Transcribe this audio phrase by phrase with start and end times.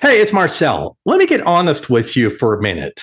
[0.00, 0.96] Hey, it's Marcel.
[1.06, 3.00] Let me get honest with you for a minute.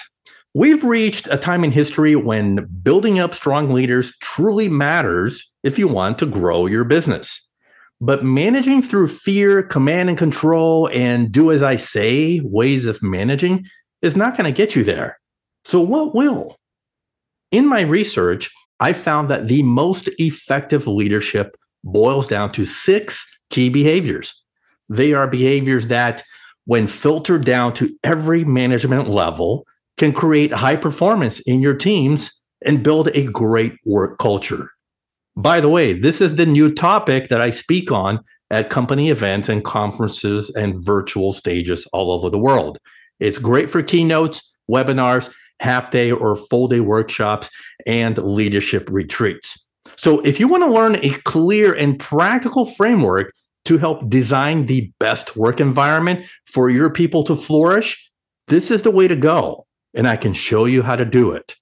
[0.53, 5.89] We've reached a time in history when building up strong leaders truly matters if you
[5.89, 7.46] want to grow your business.
[8.00, 13.65] But managing through fear, command and control, and do as I say ways of managing
[14.01, 15.19] is not going to get you there.
[15.65, 16.55] So, what will?
[17.52, 18.49] In my research,
[18.80, 24.45] I found that the most effective leadership boils down to six key behaviors.
[24.88, 26.23] They are behaviors that,
[26.66, 29.66] when filtered down to every management level,
[29.98, 32.32] can create high performance in your teams
[32.66, 34.72] and build a great work culture.
[35.38, 39.50] By the way, this is the new topic that I speak on at company events
[39.50, 42.78] and conferences and virtual stages all over the world.
[43.20, 47.50] It's great for keynotes, webinars, half day or full day workshops,
[47.86, 49.68] and leadership retreats.
[49.98, 53.34] So, if you want to learn a clear and practical framework
[53.66, 58.10] to help design the best work environment for your people to flourish,
[58.48, 59.66] this is the way to go.
[59.94, 61.56] And I can show you how to do it.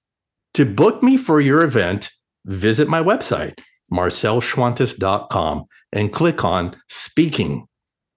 [0.54, 2.10] To book me for your event,
[2.44, 3.58] visit my website,
[3.92, 7.66] marcelschwantes.com, and click on Speaking.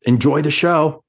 [0.06, 1.04] Enjoy the show.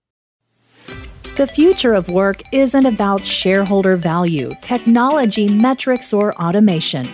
[1.36, 7.08] The future of work isn't about shareholder value, technology, metrics, or automation.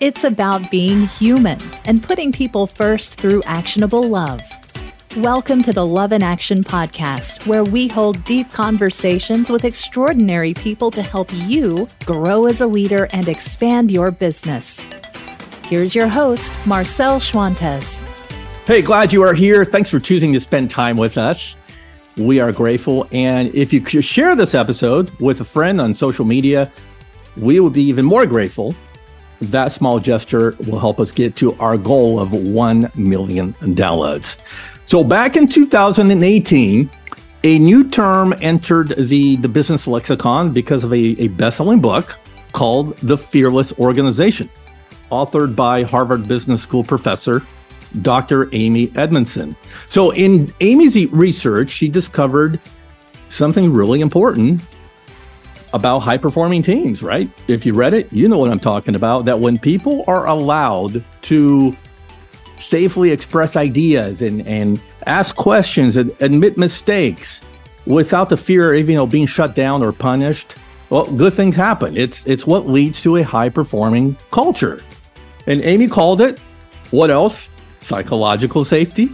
[0.00, 4.42] It's about being human and putting people first through actionable love.
[5.18, 10.90] Welcome to the Love in Action podcast, where we hold deep conversations with extraordinary people
[10.90, 14.84] to help you grow as a leader and expand your business.
[15.62, 18.02] Here's your host, Marcel Schwantes.
[18.66, 19.64] Hey, glad you are here.
[19.64, 21.54] Thanks for choosing to spend time with us.
[22.16, 23.06] We are grateful.
[23.12, 26.72] And if you could share this episode with a friend on social media,
[27.36, 28.74] we would be even more grateful.
[29.40, 34.38] That small gesture will help us get to our goal of 1 million downloads.
[34.86, 36.90] So, back in 2018,
[37.44, 42.18] a new term entered the, the business lexicon because of a, a best selling book
[42.52, 44.48] called The Fearless Organization
[45.10, 47.46] authored by Harvard Business School professor
[48.02, 48.48] Dr.
[48.54, 49.56] Amy Edmondson.
[49.88, 52.60] So, in Amy's research, she discovered
[53.30, 54.60] something really important
[55.72, 57.28] about high performing teams, right?
[57.48, 59.24] If you read it, you know what I'm talking about.
[59.24, 61.76] That when people are allowed to
[62.56, 67.40] safely express ideas and, and ask questions and admit mistakes
[67.86, 70.54] without the fear of you know being shut down or punished,
[70.90, 71.96] well, good things happen.
[71.96, 74.82] It's it's what leads to a high performing culture.
[75.46, 76.40] And Amy called it
[76.94, 77.50] what else?
[77.80, 79.10] Psychological safety.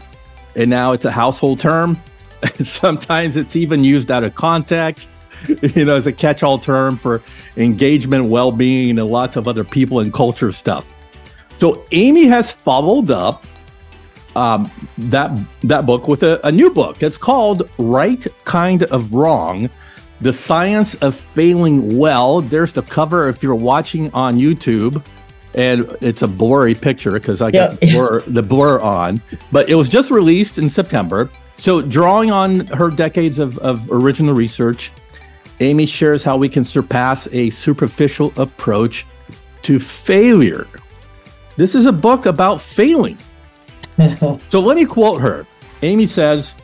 [0.54, 1.98] And now it's a household term.
[2.62, 5.08] Sometimes it's even used out of context,
[5.62, 7.22] you know, as a catch all term for
[7.56, 10.90] engagement, well being, and lots of other people and culture stuff.
[11.54, 13.44] So Amy has followed up
[14.36, 15.30] um, that
[15.62, 17.02] that book with a, a new book.
[17.02, 19.68] It's called Right Kind of Wrong:
[20.20, 22.40] The Science of Failing Well.
[22.40, 25.02] There's the cover if you're watching on YouTube
[25.54, 27.92] and it's a blurry picture because I got yeah.
[27.92, 29.20] blur, the blur on.
[29.50, 31.30] But it was just released in September.
[31.56, 34.92] So, drawing on her decades of, of original research,
[35.60, 39.06] Amy shares how we can surpass a superficial approach
[39.62, 40.66] to failure.
[41.60, 43.18] This is a book about failing.
[44.48, 45.46] so, let me quote her.
[45.82, 46.56] Amy says,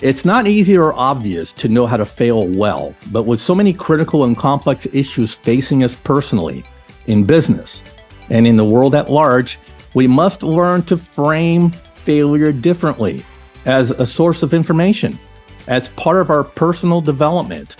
[0.00, 3.74] it's not easy or obvious to know how to fail well, but with so many
[3.74, 6.64] critical and complex issues facing us personally,
[7.08, 7.82] in business
[8.30, 9.58] and in the world at large,
[9.92, 13.22] we must learn to frame failure differently
[13.66, 15.18] as a source of information,
[15.66, 17.76] as part of our personal development,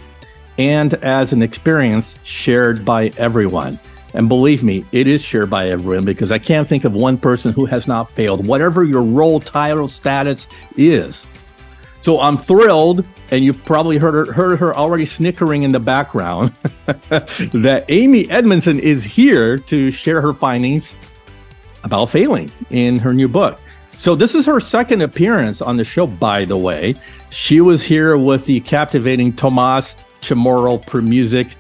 [0.59, 3.81] and as an experience shared by everyone.
[4.15, 7.53] And believe me, it is shared by everyone because I can't think of one person
[7.53, 10.47] who has not failed, whatever your role, title, status
[10.77, 11.27] is.
[12.01, 16.53] So I'm thrilled, and you've probably heard her, heard her already snickering in the background,
[16.87, 20.95] that Amy Edmondson is here to share her findings
[21.85, 23.61] about failing in her new book.
[23.99, 26.95] So this is her second appearance on the show, by the way.
[27.31, 31.55] She was here with the captivating Tomas Chamorro-Premuzic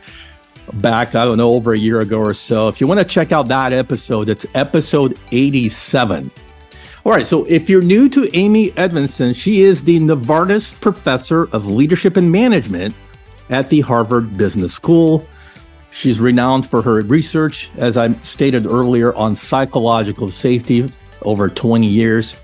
[0.74, 2.68] back, I don't know, over a year ago or so.
[2.68, 6.30] If you want to check out that episode, it's episode 87.
[7.04, 11.66] All right, so if you're new to Amy Edmondson, she is the Novartis Professor of
[11.66, 12.94] Leadership and Management
[13.50, 15.26] at the Harvard Business School.
[15.90, 20.92] She's renowned for her research, as I stated earlier, on psychological safety
[21.22, 22.36] over 20 years.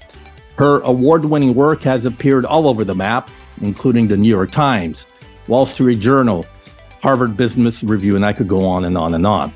[0.56, 3.31] Her award winning work has appeared all over the map,
[3.61, 5.06] including the New York Times,
[5.47, 6.47] Wall Street Journal,
[7.05, 9.53] Harvard Business Review, and I could go on and on and on.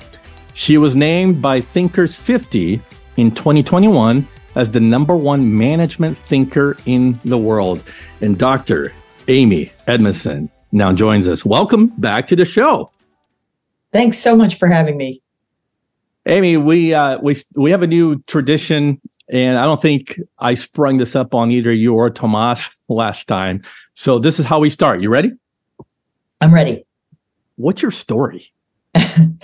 [0.53, 2.79] She was named by Thinkers 50
[3.17, 7.83] in 2021 as the number one management thinker in the world.
[8.21, 8.93] And, Doctor,
[9.29, 11.43] Amy Edmondson now joins us.
[11.43, 12.91] Welcome back to the show.
[13.95, 15.23] Thanks so much for having me.
[16.27, 19.01] Amy, we uh, we we have a new tradition,
[19.31, 23.63] and I don't think I sprung this up on either you or Tomas last time.
[23.95, 25.01] So this is how we start.
[25.01, 25.33] You ready?
[26.43, 26.85] I'm ready.
[27.59, 28.53] What's your story?
[28.95, 29.35] how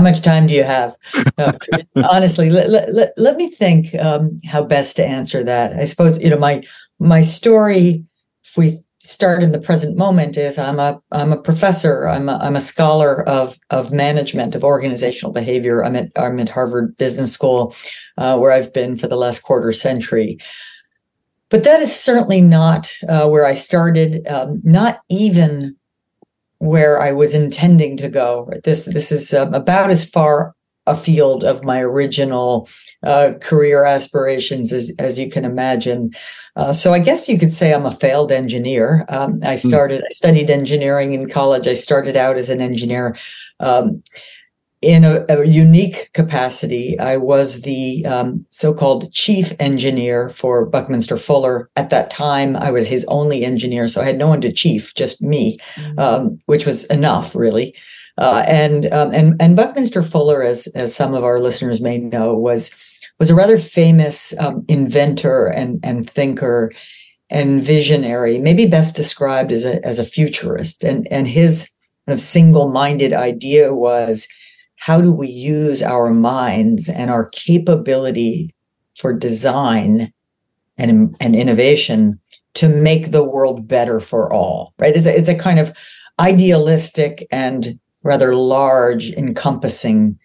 [0.00, 0.96] much time do you have?
[2.10, 5.74] Honestly, let, let, let, me think um, how best to answer that.
[5.74, 6.62] I suppose you know my
[6.98, 8.06] my story.
[8.42, 12.08] If we start in the present moment, is I'm a I'm a professor.
[12.08, 15.84] I'm a, I'm a scholar of of management of organizational behavior.
[15.84, 17.76] I'm at I'm at Harvard Business School,
[18.16, 20.38] uh, where I've been for the last quarter century.
[21.50, 24.26] But that is certainly not uh, where I started.
[24.26, 25.76] Um, not even
[26.58, 28.50] where I was intending to go.
[28.64, 30.54] This this is um, about as far
[30.86, 32.68] afield of my original
[33.02, 36.12] uh, career aspirations as, as you can imagine.
[36.54, 39.04] Uh, so I guess you could say I'm a failed engineer.
[39.08, 39.68] Um, I hmm.
[39.68, 41.66] started, I studied engineering in college.
[41.66, 43.16] I started out as an engineer.
[43.60, 44.02] Um,
[44.82, 51.16] in a, a, unique capacity, I was the um, so called chief engineer for Buckminster
[51.16, 51.70] Fuller.
[51.76, 54.94] At that time, I was his only engineer, so I had no one to chief,
[54.94, 55.98] just me, mm-hmm.
[55.98, 57.74] um, which was enough, really.
[58.18, 62.34] Uh, and um, and and Buckminster Fuller, as as some of our listeners may know,
[62.34, 62.74] was
[63.18, 66.70] was a rather famous um, inventor and and thinker
[67.30, 70.84] and visionary, maybe best described as a as a futurist.
[70.84, 71.70] And and his
[72.06, 74.28] kind of single minded idea was
[74.76, 78.50] how do we use our minds and our capability
[78.94, 80.12] for design
[80.78, 82.20] and, and innovation
[82.54, 84.96] to make the world better for all right?
[84.96, 85.76] It's a, it's a kind of
[86.18, 90.18] idealistic and rather large encompassing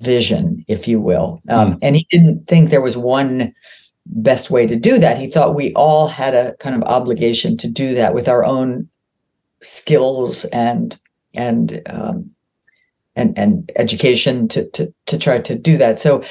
[0.00, 1.40] vision if you will.
[1.48, 1.78] Um, mm.
[1.82, 3.54] and he didn't think there was one
[4.06, 5.18] best way to do that.
[5.18, 8.88] He thought we all had a kind of obligation to do that with our own
[9.60, 10.98] skills and
[11.32, 12.30] and um,
[13.16, 15.98] and and education to to to try to do that.
[15.98, 16.22] So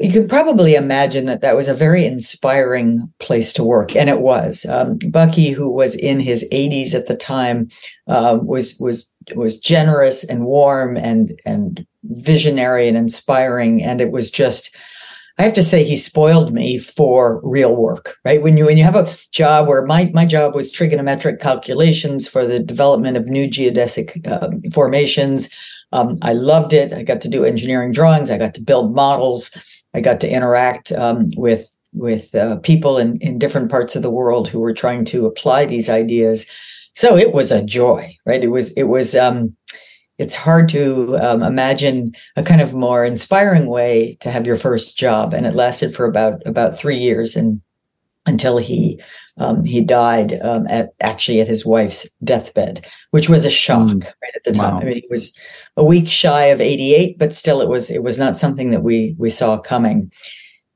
[0.00, 4.20] you can probably imagine that that was a very inspiring place to work, and it
[4.20, 4.66] was.
[4.66, 7.68] Um, Bucky, who was in his 80s at the time,
[8.08, 14.30] uh, was was was generous and warm and and visionary and inspiring, and it was
[14.30, 14.76] just.
[15.36, 18.40] I have to say he spoiled me for real work, right?
[18.40, 22.46] When you when you have a job where my my job was trigonometric calculations for
[22.46, 25.50] the development of new geodesic um, formations,
[25.94, 26.92] um, I loved it.
[26.92, 28.30] I got to do engineering drawings.
[28.30, 29.50] I got to build models.
[29.94, 34.10] I got to interact um, with with uh, people in in different parts of the
[34.10, 36.46] world who were trying to apply these ideas.
[36.94, 38.42] So it was a joy, right?
[38.42, 39.14] It was it was.
[39.14, 39.56] Um,
[40.16, 44.96] it's hard to um, imagine a kind of more inspiring way to have your first
[44.96, 47.60] job, and it lasted for about about three years, and
[48.26, 49.00] until he
[49.38, 54.04] um, he died um, at actually at his wife's deathbed, which was a shock mm.
[54.22, 54.74] right at the time.
[54.74, 54.80] Wow.
[54.80, 55.36] I mean, he was
[55.76, 59.14] a week shy of 88, but still, it was it was not something that we
[59.18, 60.12] we saw coming.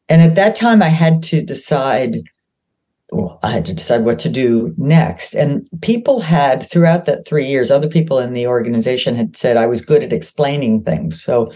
[0.08, 2.16] And at that time, I had to decide.
[3.10, 5.34] Well, I had to decide what to do next.
[5.34, 9.64] And people had, throughout that three years, other people in the organization had said I
[9.64, 11.22] was good at explaining things.
[11.22, 11.50] So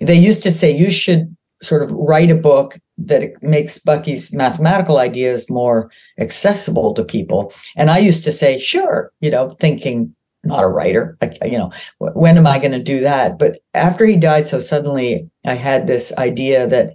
[0.00, 4.98] they used to say, you should sort of write a book that makes Bucky's mathematical
[4.98, 7.52] ideas more accessible to people.
[7.76, 11.72] And I used to say, sure, you know, thinking not a writer, like, you know,
[11.98, 13.38] when am I going to do that?
[13.38, 16.94] But after he died so suddenly, I had this idea that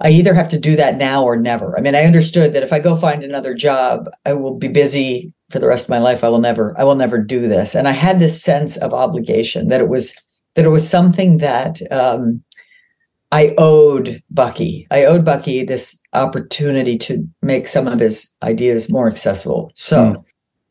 [0.00, 1.76] I either have to do that now or never.
[1.76, 5.32] I mean, I understood that if I go find another job, I will be busy
[5.50, 6.24] for the rest of my life.
[6.24, 7.74] I will never, I will never do this.
[7.74, 10.14] And I had this sense of obligation that it was
[10.54, 12.42] that it was something that um,
[13.32, 14.86] I owed Bucky.
[14.90, 19.72] I owed Bucky this opportunity to make some of his ideas more accessible.
[19.74, 20.24] So mm.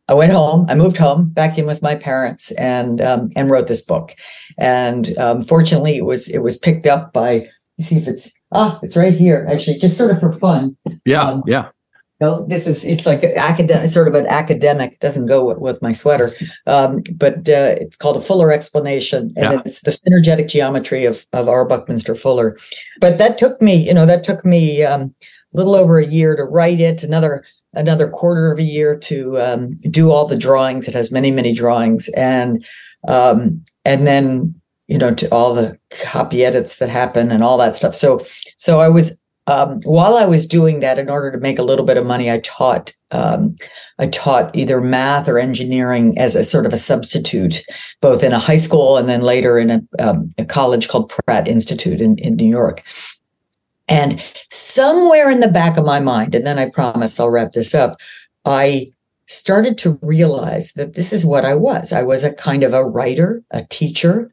[0.07, 0.67] I went home.
[0.69, 4.13] I moved home back in with my parents and um, and wrote this book.
[4.57, 7.47] And um, fortunately, it was it was picked up by.
[7.79, 9.47] See if it's ah, it's right here.
[9.49, 10.77] Actually, just sort of for fun.
[11.03, 11.69] Yeah, um, yeah
[12.21, 14.99] no, this is it's like academic, sort of an academic.
[14.99, 16.29] Doesn't go with, with my sweater,
[16.67, 19.61] um, but uh, it's called a Fuller explanation, and yeah.
[19.65, 21.65] it's the synergetic geometry of of R.
[21.65, 22.57] Buckminster Fuller.
[22.99, 25.15] But that took me, you know, that took me um,
[25.53, 27.03] a little over a year to write it.
[27.03, 30.87] Another another quarter of a year to um, do all the drawings.
[30.87, 32.63] It has many many drawings, and
[33.07, 34.53] um, and then
[34.87, 37.95] you know to all the copy edits that happen and all that stuff.
[37.95, 38.23] So
[38.57, 41.85] so I was um, while I was doing that, in order to make a little
[41.85, 43.57] bit of money, I taught um,
[43.97, 47.61] I taught either math or engineering as a sort of a substitute,
[48.01, 51.47] both in a high school and then later in a, um, a college called Pratt
[51.47, 52.83] Institute in, in New York.
[53.87, 57.75] And somewhere in the back of my mind, and then I promise I'll wrap this
[57.75, 57.99] up,
[58.45, 58.93] I
[59.27, 61.91] started to realize that this is what I was.
[61.91, 64.31] I was a kind of a writer, a teacher.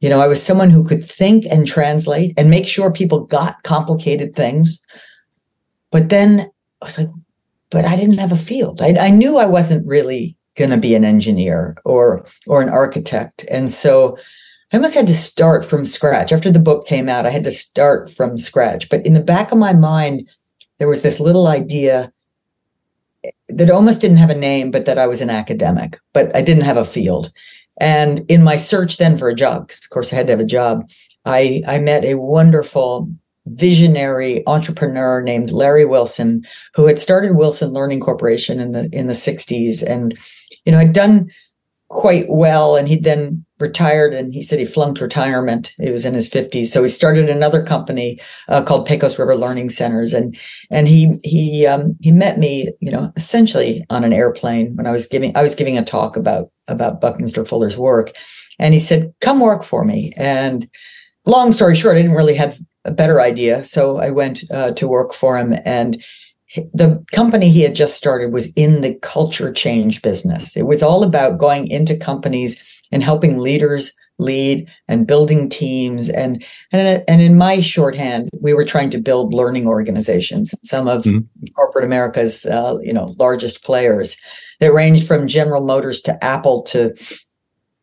[0.00, 3.62] You know, I was someone who could think and translate and make sure people got
[3.62, 4.84] complicated things.
[5.90, 6.50] But then
[6.82, 7.08] I was like,
[7.70, 8.82] but I didn't have a field.
[8.82, 13.44] I, I knew I wasn't really going to be an engineer or or an architect,
[13.50, 14.16] and so
[14.72, 16.32] I almost had to start from scratch.
[16.32, 18.88] After the book came out, I had to start from scratch.
[18.88, 20.28] But in the back of my mind,
[20.78, 22.12] there was this little idea
[23.48, 26.64] that almost didn't have a name, but that I was an academic, but I didn't
[26.64, 27.32] have a field.
[27.78, 30.40] And in my search then for a job, because of course I had to have
[30.40, 30.88] a job,
[31.24, 33.10] I, I met a wonderful
[33.46, 39.12] visionary entrepreneur named Larry Wilson, who had started Wilson Learning Corporation in the in the
[39.12, 39.82] 60s.
[39.82, 40.18] And,
[40.64, 41.30] you know, had done
[41.88, 42.76] quite well.
[42.76, 45.72] And he'd then retired and he said he flunked retirement.
[45.78, 46.66] He was in his 50s.
[46.66, 50.12] So he started another company uh, called Pecos River Learning Centers.
[50.12, 50.36] And
[50.70, 54.92] and he he um, he met me, you know, essentially on an airplane when I
[54.92, 58.12] was giving I was giving a talk about about Buckminster Fuller's work.
[58.58, 60.12] And he said, come work for me.
[60.16, 60.68] And
[61.24, 63.64] long story short, I didn't really have a better idea.
[63.64, 66.02] So I went uh, to work for him and
[66.54, 70.56] the company he had just started was in the culture change business.
[70.56, 76.42] It was all about going into companies and helping leaders lead and building teams and
[76.72, 81.18] and and in my shorthand we were trying to build learning organizations some of mm-hmm.
[81.54, 84.16] corporate america's uh, you know largest players
[84.60, 86.94] that ranged from general motors to apple to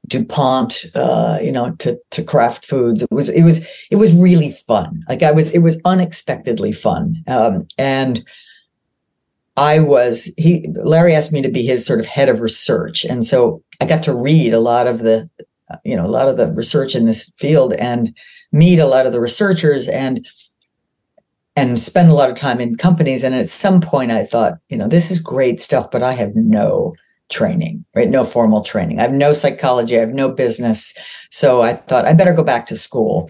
[0.08, 3.02] DuPont, uh, you know, to to Kraft Foods.
[3.02, 5.02] It was it was it was really fun.
[5.08, 7.24] Like I was, it was unexpectedly fun.
[7.28, 8.22] Um, and
[9.56, 13.24] I was he Larry asked me to be his sort of head of research, and
[13.24, 15.30] so I got to read a lot of the,
[15.84, 18.16] you know, a lot of the research in this field and
[18.52, 20.28] meet a lot of the researchers and
[21.56, 23.24] and spend a lot of time in companies.
[23.24, 26.36] And at some point, I thought, you know, this is great stuff, but I have
[26.36, 26.96] no
[27.30, 28.10] training, right?
[28.10, 29.00] No formal training.
[29.00, 29.98] I have no psychology.
[29.98, 30.96] I have no business.
[31.30, 33.30] So I thought I better go back to school.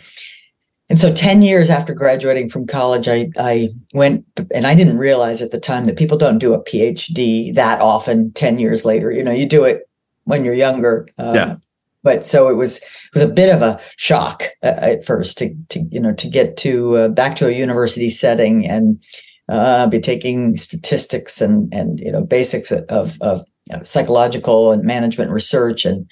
[0.94, 5.42] And so 10 years after graduating from college, I, I went and I didn't realize
[5.42, 9.10] at the time that people don't do a PhD that often 10 years later.
[9.12, 9.90] You know, you do it
[10.26, 11.08] when you're younger.
[11.18, 11.56] Um, yeah.
[12.04, 15.56] But so it was it was a bit of a shock uh, at first to,
[15.70, 19.02] to you know to get to uh, back to a university setting and
[19.50, 25.32] uh, be taking statistics and and you know basics of of know, psychological and management
[25.32, 26.08] research and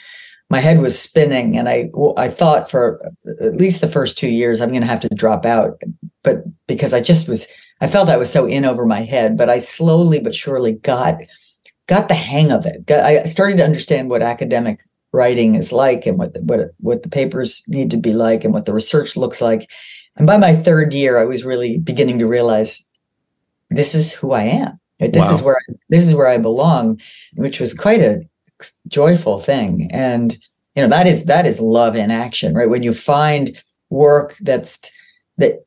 [0.52, 3.02] my head was spinning and I I thought for
[3.40, 5.82] at least the first 2 years I'm going to have to drop out
[6.24, 7.48] but because I just was
[7.80, 11.16] I felt I was so in over my head but I slowly but surely got
[11.88, 12.86] got the hang of it.
[12.86, 14.82] Got, I started to understand what academic
[15.14, 18.54] writing is like and what the, what what the papers need to be like and
[18.54, 19.70] what the research looks like.
[20.18, 22.86] And by my third year I was really beginning to realize
[23.70, 24.80] this is who I am.
[25.00, 25.34] This wow.
[25.34, 27.00] is where I, this is where I belong,
[27.36, 28.20] which was quite a
[28.88, 29.90] joyful thing.
[29.92, 30.36] And
[30.76, 32.70] you know that is that is love in action right?
[32.70, 33.52] When you find
[33.90, 34.80] work that's
[35.38, 35.66] that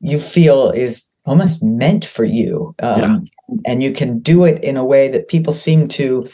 [0.00, 3.00] you feel is almost meant for you um,
[3.48, 3.56] yeah.
[3.66, 6.28] and you can do it in a way that people seem to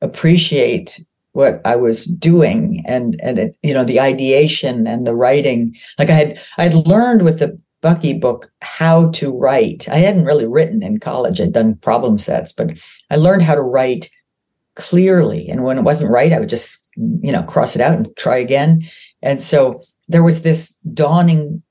[0.00, 1.00] appreciate
[1.32, 2.82] what I was doing.
[2.86, 5.74] And and it, you know the ideation and the writing.
[5.98, 9.88] Like I had I had learned with the Bucky book how to write.
[9.88, 11.40] I hadn't really written in college.
[11.40, 12.70] I'd done problem sets but
[13.10, 14.10] I learned how to write
[14.78, 15.48] clearly.
[15.48, 18.36] And when it wasn't right, I would just, you know, cross it out and try
[18.36, 18.82] again.
[19.22, 21.62] And so there was this dawning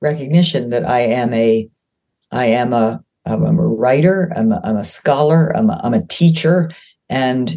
[0.00, 1.68] recognition that I am a,
[2.32, 6.06] I am a, I'm a writer, I'm a, I'm a scholar, I'm a, I'm a
[6.08, 6.70] teacher,
[7.08, 7.56] and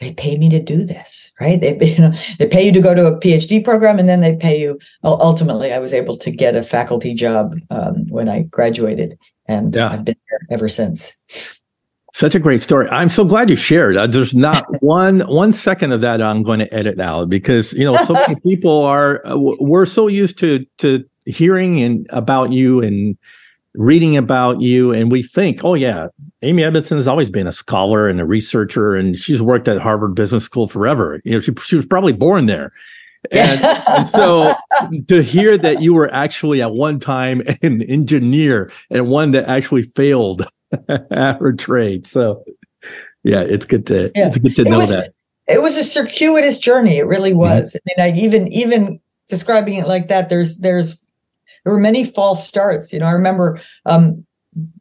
[0.00, 1.60] they pay me to do this, right?
[1.60, 4.36] They, you know, they pay you to go to a PhD program, and then they
[4.36, 4.80] pay you.
[5.04, 9.16] Ultimately, I was able to get a faculty job um, when I graduated,
[9.46, 9.90] and yeah.
[9.90, 11.16] I've been here ever since.
[12.12, 12.88] Such a great story.
[12.88, 13.96] I'm so glad you shared.
[13.96, 17.84] Uh, there's not one one second of that I'm going to edit out because you
[17.84, 22.82] know so many people are uh, we're so used to to hearing and about you
[22.82, 23.16] and
[23.74, 26.08] reading about you and we think oh yeah
[26.42, 30.12] amy edmondson has always been a scholar and a researcher and she's worked at harvard
[30.12, 32.72] business school forever you know she, she was probably born there
[33.30, 34.54] and, and, so
[35.08, 39.82] to hear that you were actually at one time an engineer and one that actually
[39.82, 40.44] failed
[41.10, 42.06] our trade.
[42.06, 42.44] So
[43.22, 44.28] yeah, it's good to yeah.
[44.28, 45.14] it's good to it know was, that.
[45.48, 46.98] It was a circuitous journey.
[46.98, 47.40] It really mm-hmm.
[47.40, 47.74] was.
[47.74, 48.00] Mm-hmm.
[48.00, 51.02] I mean, I even even describing it like that, there's there's
[51.64, 52.92] there were many false starts.
[52.92, 54.24] You know, I remember um,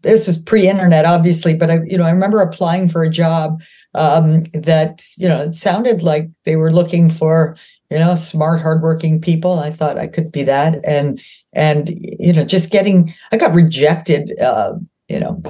[0.02, 3.62] this was pre-internet, obviously, but I, you know, I remember applying for a job
[3.94, 7.56] um, that you know it sounded like they were looking for
[7.90, 9.60] you know smart, hardworking people.
[9.60, 11.22] I thought I could be that, and
[11.54, 14.40] and you know, just getting I got rejected.
[14.40, 14.76] Uh,
[15.10, 15.42] you know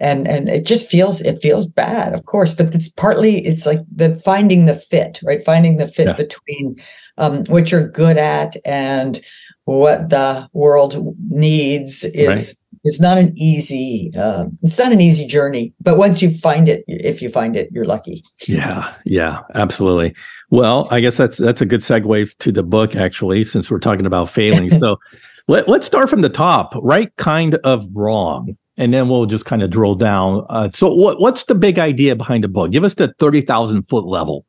[0.00, 3.80] and and it just feels it feels bad of course but it's partly it's like
[3.94, 5.42] the finding the fit right?
[5.44, 6.12] Finding the fit yeah.
[6.14, 6.76] between
[7.16, 9.20] um, what you're good at and
[9.64, 12.80] what the world needs is right.
[12.84, 16.84] is not an easy uh, it's not an easy journey but once you find it
[16.88, 18.22] if you find it you're lucky.
[18.48, 20.14] Yeah yeah absolutely.
[20.50, 24.06] Well i guess that's that's a good segue to the book actually since we're talking
[24.06, 24.70] about failing.
[24.80, 24.98] So
[25.46, 26.74] let, let's start from the top.
[26.82, 31.20] Right kind of wrong and then we'll just kind of drill down uh, so what,
[31.20, 34.44] what's the big idea behind the book give us the 30000 foot level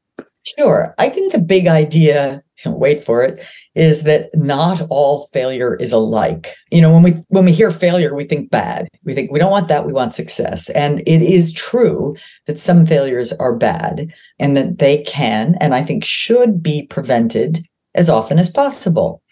[0.45, 0.93] Sure.
[0.99, 6.53] I think the big idea, wait for it, is that not all failure is alike.
[6.71, 8.87] You know, when we when we hear failure, we think bad.
[9.03, 10.69] We think we don't want that, we want success.
[10.69, 12.15] And it is true
[12.45, 17.59] that some failures are bad and that they can and I think should be prevented
[17.95, 19.23] as often as possible.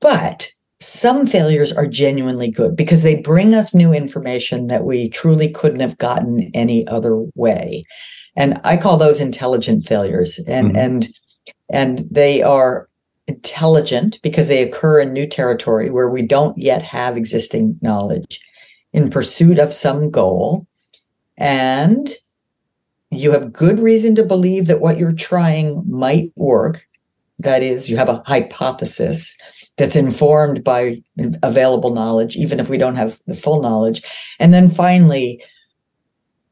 [0.00, 0.48] But
[0.80, 5.80] some failures are genuinely good because they bring us new information that we truly couldn't
[5.80, 7.84] have gotten any other way.
[8.36, 10.38] And i call those intelligent failures.
[10.46, 10.76] And mm-hmm.
[10.76, 11.08] and
[11.70, 12.88] and they are
[13.26, 18.40] intelligent because they occur in new territory where we don't yet have existing knowledge
[18.92, 20.66] in pursuit of some goal.
[21.36, 22.08] And
[23.10, 26.86] you have good reason to believe that what you're trying might work.
[27.38, 29.36] That is you have a hypothesis
[29.76, 31.02] that's informed by
[31.42, 34.02] available knowledge even if we don't have the full knowledge.
[34.38, 35.42] And then finally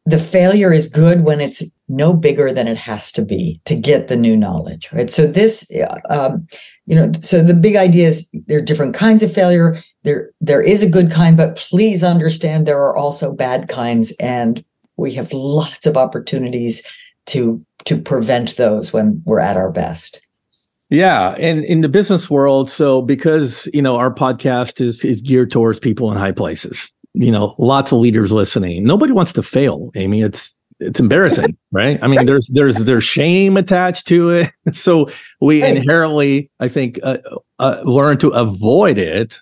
[0.04, 4.08] the failure is good when it's no bigger than it has to be to get
[4.08, 5.10] the new knowledge right?
[5.10, 5.70] So this
[6.10, 6.46] um,
[6.86, 9.76] you know so the big idea is there are different kinds of failure.
[10.02, 14.12] There there is a good kind but please understand there are also bad kinds.
[14.18, 14.64] And
[14.96, 16.82] we have lots of opportunities
[17.26, 20.21] to to prevent those when we're at our best
[20.92, 25.50] yeah, and in the business world, so because you know our podcast is is geared
[25.50, 28.84] towards people in high places, you know, lots of leaders listening.
[28.84, 30.20] Nobody wants to fail, Amy.
[30.20, 31.98] It's it's embarrassing, right?
[32.02, 35.08] I mean, there's there's there's shame attached to it, so
[35.40, 37.18] we inherently, I think, uh,
[37.58, 39.40] uh, learn to avoid it.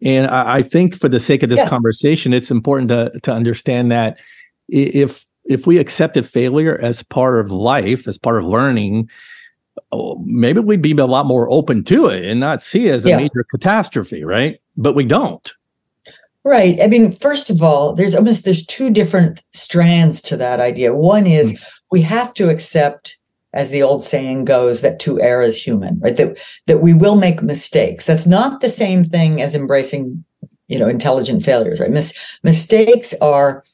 [0.00, 1.68] And I, I, think, for the sake of this yeah.
[1.68, 4.20] conversation, it's important to to understand that
[4.68, 9.08] if if we accepted failure as part of life, as part of learning,
[10.24, 13.10] maybe we'd be a lot more open to it and not see it as a
[13.10, 13.16] yeah.
[13.18, 14.60] major catastrophe, right?
[14.76, 15.52] But we don't.
[16.44, 16.78] Right.
[16.82, 20.94] I mean, first of all, there's almost there's two different strands to that idea.
[20.94, 21.64] One is mm-hmm.
[21.90, 23.18] we have to accept,
[23.52, 26.16] as the old saying goes, that to err is human, right?
[26.16, 28.06] That that we will make mistakes.
[28.06, 30.24] That's not the same thing as embracing,
[30.68, 31.90] you know, intelligent failures, right?
[31.90, 33.64] Mis- mistakes are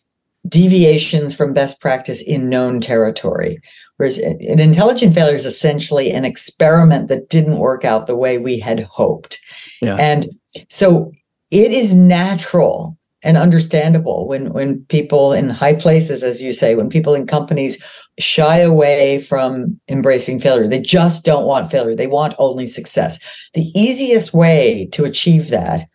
[0.48, 3.60] deviations from best practice in known territory.
[3.96, 8.58] Whereas an intelligent failure is essentially an experiment that didn't work out the way we
[8.58, 9.40] had hoped.
[9.80, 9.96] Yeah.
[9.96, 10.26] And
[10.68, 11.12] so
[11.50, 16.88] it is natural and understandable when when people in high places as you say when
[16.88, 17.82] people in companies
[18.18, 23.18] shy away from embracing failure they just don't want failure they want only success
[23.54, 25.88] the easiest way to achieve that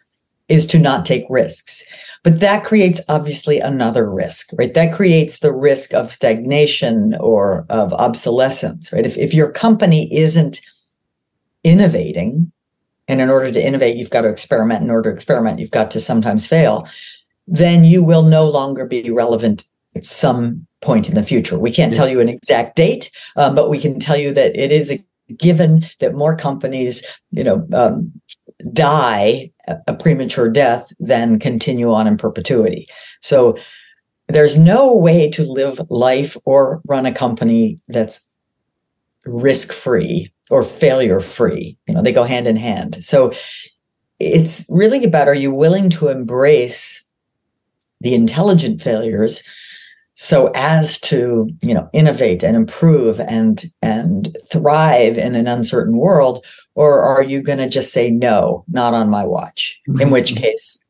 [0.50, 1.84] is to not take risks
[2.24, 7.94] but that creates obviously another risk right that creates the risk of stagnation or of
[7.94, 10.62] obsolescence right if, if your company isn't
[11.64, 12.52] innovating
[13.10, 14.84] and in order to innovate, you've got to experiment.
[14.84, 16.88] In order to experiment, you've got to sometimes fail.
[17.48, 19.64] Then you will no longer be relevant
[19.96, 21.60] at some point in the future.
[21.60, 24.72] We can't tell you an exact date, um, but we can tell you that it
[24.72, 25.04] is a
[25.38, 28.12] given that more companies, you know, um,
[28.72, 29.52] die
[29.88, 32.88] a premature death than continue on in perpetuity.
[33.22, 33.58] So
[34.28, 38.34] there's no way to live life or run a company that's
[39.26, 41.78] risk free or failure free.
[41.88, 43.04] You know, they go hand in hand.
[43.04, 43.32] So
[44.20, 47.06] it's really about are you willing to embrace
[48.02, 49.44] the intelligent failures
[50.22, 56.46] so as to you know innovate and improve and and thrive in an uncertain world
[56.76, 60.10] or are you going to just say no not on my watch in mm-hmm.
[60.10, 60.86] which case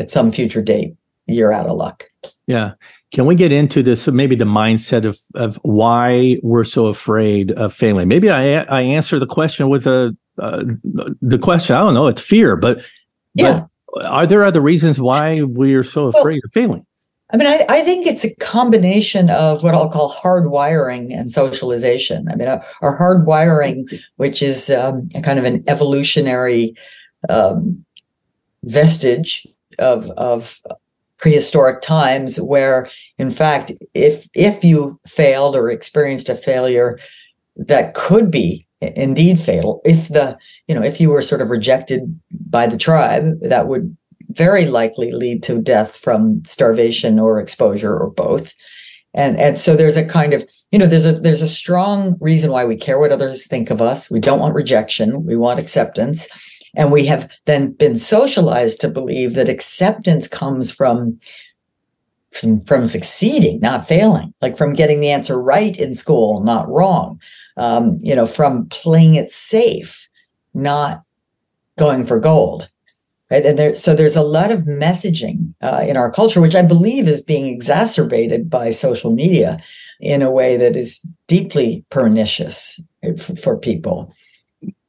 [0.00, 2.04] at some future date you're out of luck
[2.48, 2.72] yeah
[3.10, 4.06] can we get into this?
[4.06, 8.06] Maybe the mindset of of why we're so afraid of failing.
[8.06, 10.64] Maybe I I answer the question with a uh,
[11.22, 11.74] the question.
[11.74, 12.06] I don't know.
[12.06, 12.82] It's fear, but
[13.32, 13.64] yeah.
[13.94, 16.86] But are there other reasons why we are so afraid well, of failing?
[17.30, 22.26] I mean, I, I, think it's a combination of what I'll call hardwiring and socialization.
[22.30, 26.74] I mean, our, our hardwiring, which is um, kind of an evolutionary
[27.28, 27.84] um,
[28.64, 29.46] vestige
[29.78, 30.60] of of
[31.18, 32.88] prehistoric times where
[33.18, 36.98] in fact if if you failed or experienced a failure
[37.56, 40.38] that could be indeed fatal if the
[40.68, 43.96] you know if you were sort of rejected by the tribe that would
[44.38, 48.54] very likely lead to death from starvation or exposure or both.
[49.12, 52.52] And and so there's a kind of you know there's a there's a strong reason
[52.52, 54.10] why we care what others think of us.
[54.10, 55.24] We don't want rejection.
[55.24, 56.28] We want acceptance.
[56.76, 61.18] And we have then been socialized to believe that acceptance comes from
[62.30, 67.20] from, from succeeding, not failing, like from getting the answer right in school, not wrong,
[67.56, 70.08] um, you know, from playing it safe,
[70.54, 71.02] not
[71.78, 72.68] going for gold.
[73.30, 73.44] Right.
[73.44, 77.06] And there, so there's a lot of messaging uh, in our culture, which I believe
[77.06, 79.58] is being exacerbated by social media
[80.00, 82.80] in a way that is deeply pernicious
[83.18, 84.14] for, for people.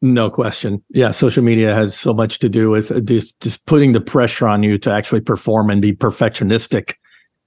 [0.01, 0.81] No question.
[0.89, 4.47] Yeah, social media has so much to do with uh, just, just putting the pressure
[4.47, 6.93] on you to actually perform and be perfectionistic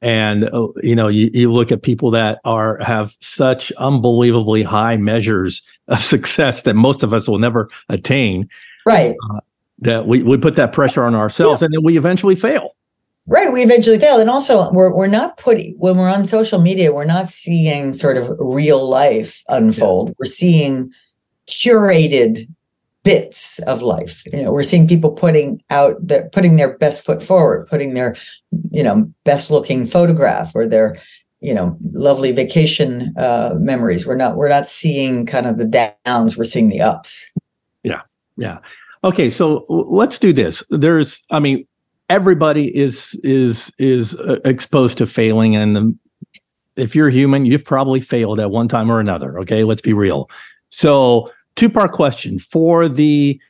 [0.03, 4.97] and uh, you know you, you look at people that are have such unbelievably high
[4.97, 8.49] measures of success that most of us will never attain
[8.85, 9.41] right uh,
[9.83, 11.67] that we, we put that pressure on ourselves yeah.
[11.67, 12.77] and then we eventually fail
[13.27, 16.93] right we eventually fail and also we're, we're not putting when we're on social media
[16.93, 20.15] we're not seeing sort of real life unfold yeah.
[20.19, 20.91] we're seeing
[21.49, 22.47] curated
[23.05, 24.25] bits of life.
[24.33, 28.17] You know, we're seeing people putting out the putting their best foot forward, putting their,
[28.71, 30.97] you know, best looking photograph or their,
[31.41, 34.07] you know, lovely vacation uh, memories.
[34.07, 36.37] We're not we're not seeing kind of the downs.
[36.37, 37.33] We're seeing the ups.
[37.83, 38.03] Yeah,
[38.37, 38.59] yeah.
[39.05, 40.63] Okay, so let's do this.
[40.71, 41.67] There's, I mean,
[42.09, 45.99] everybody is is is uh, exposed to failing, and the,
[46.77, 49.39] if you're human, you've probably failed at one time or another.
[49.41, 50.31] Okay, let's be real.
[50.71, 53.41] So two part question for the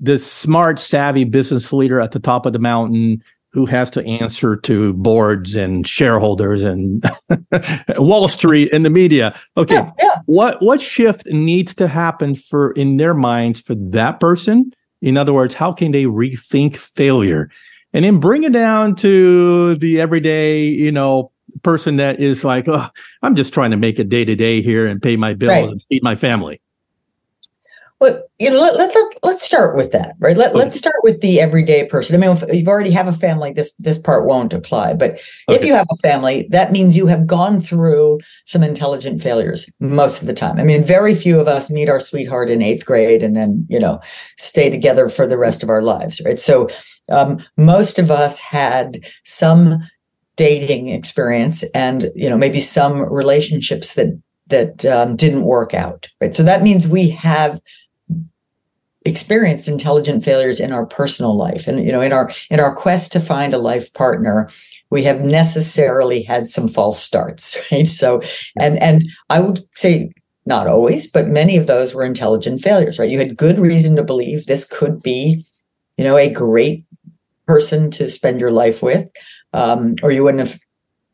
[0.00, 3.22] the smart savvy business leader at the top of the mountain
[3.52, 7.04] who has to answer to boards and shareholders and
[7.96, 9.36] Wall Street and the media.
[9.56, 10.18] Okay, yeah, yeah.
[10.26, 14.72] what what shift needs to happen for in their minds for that person?
[15.02, 17.50] In other words, how can they rethink failure?
[17.92, 21.32] And then bring it down to the everyday, you know,
[21.62, 22.86] person that is like, oh,
[23.22, 25.70] I'm just trying to make a day to day here and pay my bills right.
[25.70, 26.60] and feed my family.
[28.00, 30.36] Well, you know, let, let, let, let's start with that, right?
[30.36, 32.16] Let, let's start with the everyday person.
[32.16, 34.94] I mean, if you already have a family, this this part won't apply.
[34.94, 35.22] But okay.
[35.48, 40.22] if you have a family, that means you have gone through some intelligent failures most
[40.22, 40.58] of the time.
[40.58, 43.78] I mean, very few of us meet our sweetheart in eighth grade and then, you
[43.78, 44.00] know,
[44.38, 46.38] stay together for the rest of our lives, right?
[46.38, 46.68] So
[47.10, 49.86] um, most of us had some
[50.36, 56.34] dating experience and, you know, maybe some relationships that that um, didn't work out, right?
[56.34, 57.60] So that means we have
[59.06, 61.66] experienced intelligent failures in our personal life.
[61.66, 64.50] And you know in our in our quest to find a life partner
[64.90, 67.86] we have necessarily had some false starts right?
[67.86, 68.20] So
[68.58, 70.10] and and i would say
[70.46, 73.10] not always but many of those were intelligent failures right?
[73.10, 75.44] You had good reason to believe this could be
[75.96, 76.84] you know a great
[77.46, 79.08] person to spend your life with
[79.52, 80.60] um, or you wouldn't have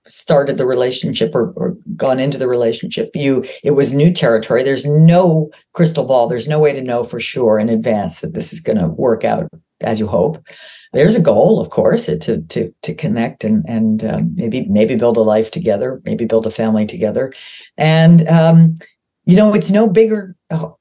[0.06, 4.62] started the relationship or, or, gone into the relationship you it was new territory.
[4.62, 6.28] There's no crystal ball.
[6.28, 9.24] There's no way to know for sure in advance that this is going to work
[9.24, 9.48] out
[9.80, 10.44] as you hope.
[10.92, 15.16] There's a goal of course to to to connect and and um, maybe maybe build
[15.16, 17.32] a life together maybe build a family together.
[17.76, 18.78] And um,
[19.24, 20.36] you know it's no bigger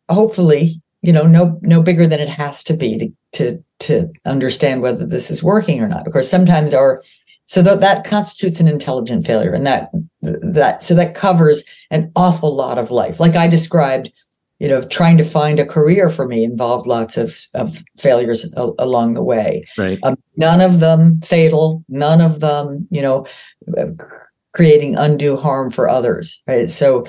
[0.09, 4.81] hopefully you know no no bigger than it has to be to to to understand
[4.81, 6.07] whether this is working or not.
[6.07, 7.01] Of course sometimes our
[7.45, 9.53] so that, that constitutes an intelligent failure.
[9.53, 13.19] And that, that, so that covers an awful lot of life.
[13.19, 14.12] Like I described,
[14.60, 18.71] you know, trying to find a career for me involved lots of, of failures a,
[18.79, 19.65] along the way.
[19.77, 19.99] Right.
[20.01, 23.27] Um, none of them fatal, none of them, you know,
[24.53, 26.41] creating undue harm for others.
[26.47, 26.69] Right.
[26.69, 27.05] So,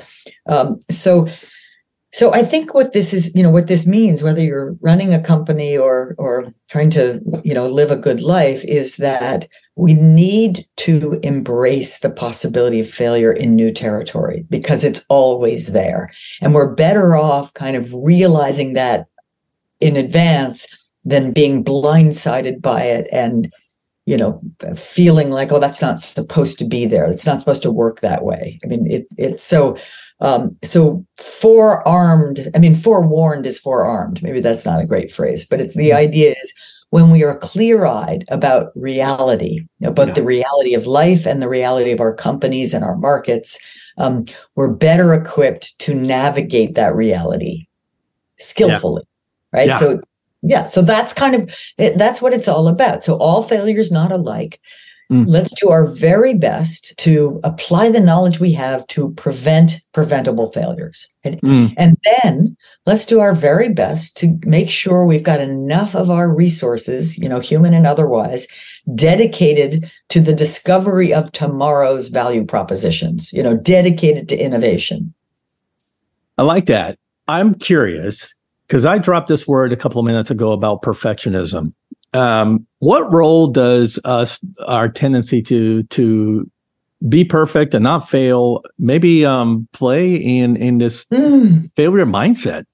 [0.48, 1.28] um, so,
[2.12, 5.22] so I think what this is, you know, what this means, whether you're running a
[5.22, 9.46] company or or trying to, you know, live a good life, is that
[9.76, 16.10] we need to embrace the possibility of failure in new territory because it's always there.
[16.40, 19.06] And we're better off kind of realizing that
[19.78, 20.66] in advance
[21.04, 23.52] than being blindsided by it and
[24.06, 24.40] you know
[24.74, 28.24] feeling like oh that's not supposed to be there it's not supposed to work that
[28.24, 29.76] way i mean it, it's so
[30.20, 35.60] um, so forearmed i mean forewarned is forearmed maybe that's not a great phrase but
[35.60, 35.98] it's the mm-hmm.
[35.98, 36.54] idea is
[36.90, 40.14] when we are clear-eyed about reality about yeah.
[40.14, 43.58] the reality of life and the reality of our companies and our markets
[43.98, 47.66] um, we're better equipped to navigate that reality
[48.38, 49.02] skillfully
[49.52, 49.58] yeah.
[49.58, 49.78] right yeah.
[49.78, 50.00] so
[50.42, 51.54] yeah so that's kind of
[51.96, 54.60] that's what it's all about so all failure is not alike
[55.10, 55.24] Mm.
[55.28, 61.06] Let's do our very best to apply the knowledge we have to prevent preventable failures.
[61.22, 61.74] And, mm.
[61.76, 66.28] and then let's do our very best to make sure we've got enough of our
[66.28, 68.48] resources, you know, human and otherwise,
[68.94, 75.14] dedicated to the discovery of tomorrow's value propositions, you know, dedicated to innovation.
[76.36, 76.98] I like that.
[77.28, 78.34] I'm curious
[78.66, 81.72] because I dropped this word a couple of minutes ago about perfectionism.
[82.16, 86.50] Um, what role does us our tendency to to
[87.08, 91.70] be perfect and not fail maybe um, play in in this mm.
[91.76, 92.64] failure mindset?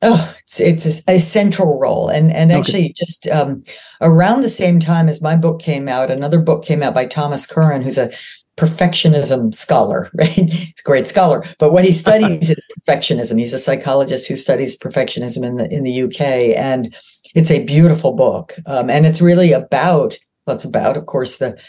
[0.00, 3.64] Oh, it's, it's a, a, central role, and and actually, just um,
[4.00, 7.46] around the same time as my book came out, another book came out by Thomas
[7.46, 8.10] Curran, who's a
[8.56, 10.28] perfectionism scholar, right?
[10.28, 13.40] He's a great scholar, but what he studies is perfectionism.
[13.40, 16.20] He's a psychologist who studies perfectionism in the in the UK,
[16.56, 16.94] and
[17.38, 21.60] it's a beautiful book, um, and it's really about well, it's about, of course, the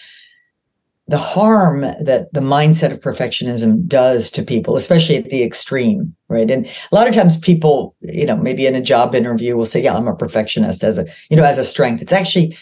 [1.07, 6.51] the harm that the mindset of perfectionism does to people, especially at the extreme, right?
[6.51, 9.81] And a lot of times people, you know, maybe in a job interview will say,
[9.81, 12.03] yeah, I'm a perfectionist as a, you know, as a strength.
[12.03, 12.55] It's actually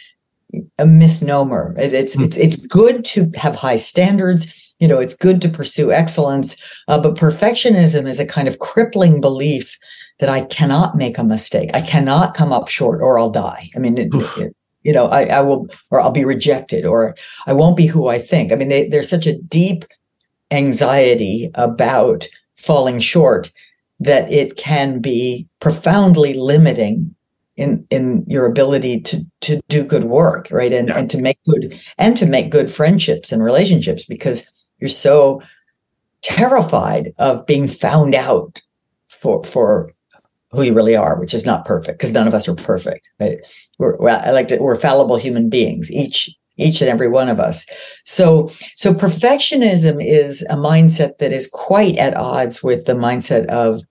[0.79, 1.75] a misnomer.
[1.77, 2.23] It's, mm.
[2.23, 4.66] it's, it's good to have high standards.
[4.79, 6.55] You know, it's good to pursue excellence,
[6.87, 9.77] uh, but perfectionism is a kind of crippling belief
[10.19, 11.71] that I cannot make a mistake.
[11.73, 13.69] I cannot come up short or I'll die.
[13.75, 17.53] I mean, it, it, you know, I, I will, or I'll be rejected, or I
[17.53, 18.51] won't be who I think.
[18.51, 19.85] I mean, they, there's such a deep
[20.51, 23.51] anxiety about falling short
[23.99, 27.13] that it can be profoundly limiting
[27.55, 30.97] in in your ability to to do good work right and yeah.
[30.97, 35.41] and to make good and to make good friendships and relationships because you're so
[36.21, 38.61] terrified of being found out
[39.07, 39.93] for for
[40.51, 43.09] who you really are, which is not perfect because none of us are perfect.
[43.19, 43.39] Right?
[43.79, 47.39] We're, we're, I like to, we're fallible human beings, each each and every one of
[47.39, 47.65] us.
[48.03, 53.81] So so perfectionism is a mindset that is quite at odds with the mindset of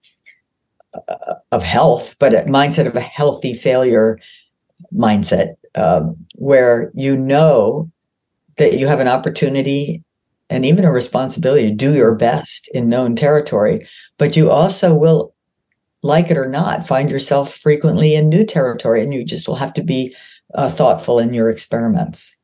[1.08, 4.18] uh, of health, but a mindset of a healthy failure
[4.92, 7.90] mindset, um, where you know
[8.56, 10.02] that you have an opportunity
[10.48, 13.86] and even a responsibility to do your best in known territory,
[14.18, 15.34] but you also will
[16.02, 19.74] like it or not, find yourself frequently in new territory, and you just will have
[19.74, 20.14] to be
[20.54, 22.36] uh, thoughtful in your experiments.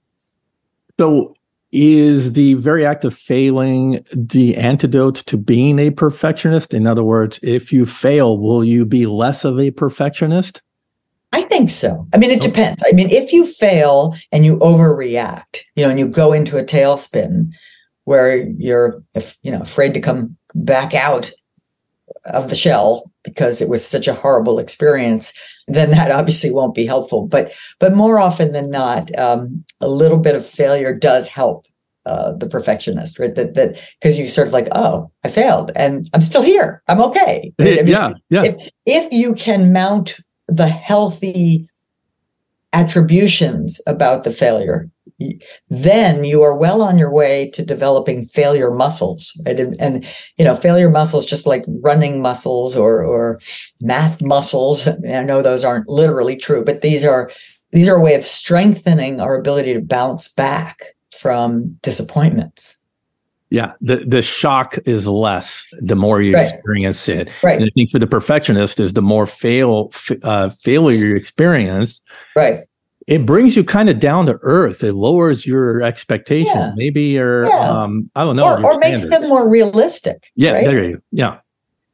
[0.99, 1.37] So,
[1.71, 6.75] is the very act of failing the antidote to being a perfectionist?
[6.75, 10.61] In other words, if you fail, will you be less of a perfectionist?
[11.33, 12.07] I think so.
[12.13, 12.49] I mean, it okay.
[12.49, 12.83] depends.
[12.87, 16.65] I mean, if you fail and you overreact, you know, and you go into a
[16.65, 17.53] tailspin
[18.05, 19.03] where you're,
[19.43, 21.31] you know, afraid to come back out
[22.27, 25.33] of the shell because it was such a horrible experience,
[25.69, 27.27] then that obviously won't be helpful.
[27.27, 31.67] But but more often than not, um, a little bit of failure does help
[32.05, 33.35] uh, the perfectionist, right?
[33.35, 36.83] That that because you sort of like, oh, I failed, and I'm still here.
[36.89, 37.53] I'm okay.
[37.59, 37.79] Right?
[37.79, 38.45] I mean, yeah, yeah.
[38.45, 41.69] If if you can mount the healthy
[42.73, 44.89] attributions about the failure
[45.69, 50.45] then you are well on your way to developing failure muscles right and, and you
[50.45, 53.41] know failure muscles just like running muscles or or
[53.81, 57.31] math muscles i know those aren't literally true but these are
[57.71, 60.79] these are a way of strengthening our ability to bounce back
[61.11, 62.79] from disappointments
[63.51, 66.47] yeah, the the shock is less the more you right.
[66.51, 67.29] experience it.
[67.43, 67.57] Right.
[67.57, 72.01] And I think for the perfectionist is the more fail uh, failure you experience.
[72.35, 72.65] Right
[73.07, 74.83] it brings you kind of down to earth.
[74.83, 76.73] It lowers your expectations, yeah.
[76.77, 77.71] maybe your yeah.
[77.71, 80.31] um, I don't know, or, or makes them more realistic.
[80.37, 80.65] Yeah, right?
[80.65, 81.03] there you go.
[81.11, 81.39] Yeah.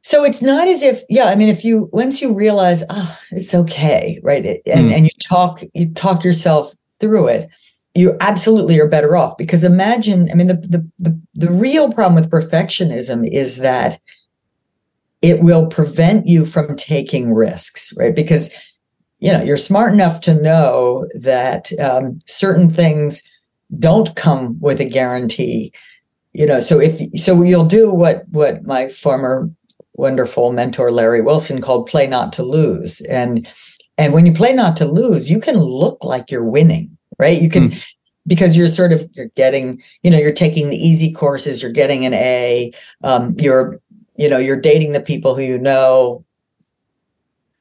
[0.01, 3.53] So it's not as if, yeah, I mean, if you once you realize, oh, it's
[3.53, 4.93] okay, right, and mm.
[4.93, 7.49] and you talk you talk yourself through it,
[7.95, 12.15] you absolutely are better off because imagine, I mean, the the the, the real problem
[12.15, 13.99] with perfectionism is that
[15.21, 18.15] it will prevent you from taking risks, right?
[18.15, 18.53] Because
[19.19, 23.21] you know you're smart enough to know that um, certain things
[23.77, 25.71] don't come with a guarantee
[26.33, 29.49] you know so if so you'll do what what my former
[29.93, 33.47] wonderful mentor larry wilson called play not to lose and
[33.97, 37.49] and when you play not to lose you can look like you're winning right you
[37.49, 37.85] can mm.
[38.25, 42.05] because you're sort of you're getting you know you're taking the easy courses you're getting
[42.05, 42.71] an a
[43.03, 43.79] um, you're
[44.15, 46.23] you know you're dating the people who you know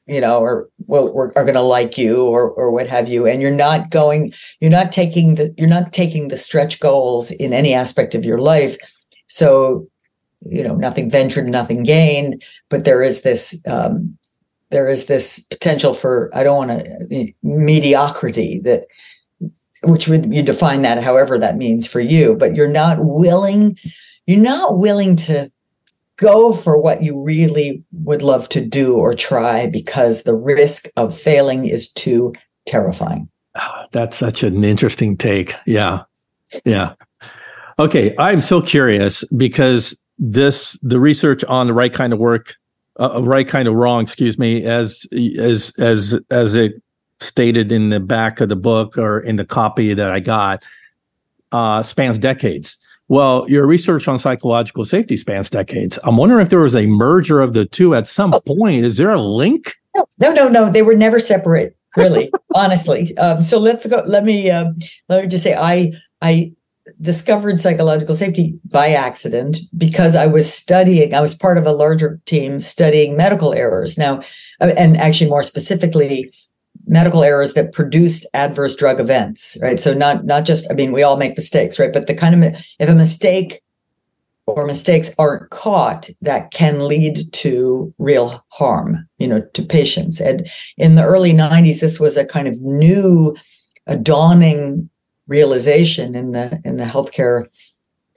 [0.09, 3.42] you know, or will are going to like you or or what have you, and
[3.42, 7.75] you're not going, you're not taking the you're not taking the stretch goals in any
[7.75, 8.77] aspect of your life.
[9.27, 9.87] So,
[10.47, 12.42] you know, nothing ventured, nothing gained.
[12.71, 14.16] But there is this um,
[14.71, 18.87] there is this potential for I don't want to mediocrity that
[19.85, 23.77] which would you define that however that means for you, but you're not willing
[24.27, 25.51] you're not willing to
[26.18, 31.16] go for what you really would love to do or try because the risk of
[31.16, 32.35] failing is too
[32.66, 33.28] terrifying.
[33.92, 35.54] That's such an interesting take.
[35.64, 36.02] Yeah.
[36.64, 36.94] Yeah.
[37.78, 38.14] Okay.
[38.18, 42.57] I'm so curious because this, the research on the right kind of work,
[43.00, 46.83] uh right kind of wrong, excuse me, as, as, as, as it
[47.20, 50.64] stated in the back of the book or in the copy that I got,
[51.52, 52.76] uh, spans decades.
[53.09, 55.99] Well, your research on psychological safety spans decades.
[56.05, 58.40] I'm wondering if there was a merger of the two at some oh.
[58.40, 58.85] point.
[58.85, 59.75] Is there a link?
[59.97, 60.71] No, no, no, no.
[60.71, 63.16] They were never separate really, honestly.
[63.16, 64.03] Um, so let's go.
[64.07, 64.77] Let me um,
[65.09, 66.53] let me just say, I I
[67.01, 71.14] discovered psychological safety by accident because I was studying.
[71.14, 74.21] I was part of a larger team studying medical errors now,
[74.61, 76.31] uh, and actually more specifically,
[76.88, 79.57] medical errors that produced adverse drug events.
[79.62, 79.81] Right.
[79.81, 80.70] So not not just.
[80.70, 81.92] I mean, we all make mistakes, right?
[81.92, 83.62] But the kind of if a mistake
[84.48, 90.48] or mistakes aren't caught that can lead to real harm you know to patients and
[90.79, 93.37] in the early 90s this was a kind of new
[93.87, 94.88] a dawning
[95.27, 97.46] realization in the in the healthcare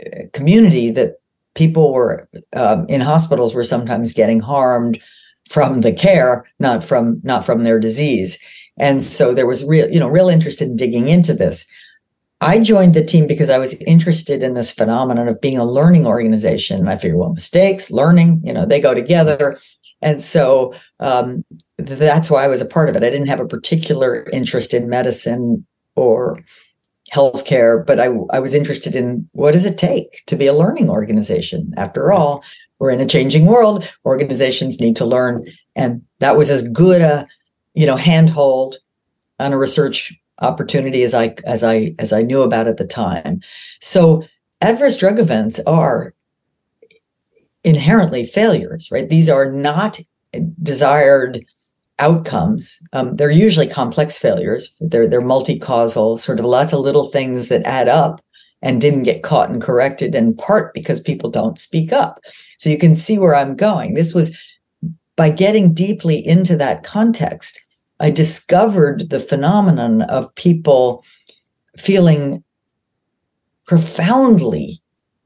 [0.06, 1.20] uh, community that
[1.54, 5.04] people were um, in hospitals were sometimes getting harmed
[5.50, 8.40] from the care not from not from their disease
[8.78, 11.66] and so there was real you know real interest in digging into this
[12.42, 16.08] I joined the team because I was interested in this phenomenon of being a learning
[16.08, 16.88] organization.
[16.88, 19.60] I figured, well, mistakes, learning, you know, they go together.
[20.02, 21.46] And so um,
[21.78, 23.04] that's why I was a part of it.
[23.04, 26.44] I didn't have a particular interest in medicine or
[27.14, 30.90] healthcare, but I, I was interested in what does it take to be a learning
[30.90, 31.72] organization?
[31.78, 32.44] After all,
[32.80, 33.94] we're in a changing world.
[34.04, 35.46] Organizations need to learn.
[35.76, 37.28] And that was as good a,
[37.74, 38.78] you know, handhold
[39.40, 43.42] on a research opportunity as I as I as I knew about at the time.
[43.80, 44.24] So
[44.62, 46.14] adverse drug events are
[47.64, 49.08] inherently failures, right?
[49.08, 50.00] These are not
[50.62, 51.46] desired
[52.00, 52.80] outcomes.
[52.94, 54.76] Um, they're usually complex failures.
[54.80, 58.22] They're they're multi-causal, sort of lots of little things that add up
[58.64, 62.20] and didn't get caught and corrected, in part because people don't speak up.
[62.58, 63.96] So you can see where I'm going.
[63.96, 64.38] This was
[65.22, 67.64] by getting deeply into that context
[68.00, 71.04] I discovered the phenomenon of people
[71.78, 72.44] feeling
[73.68, 74.80] profoundly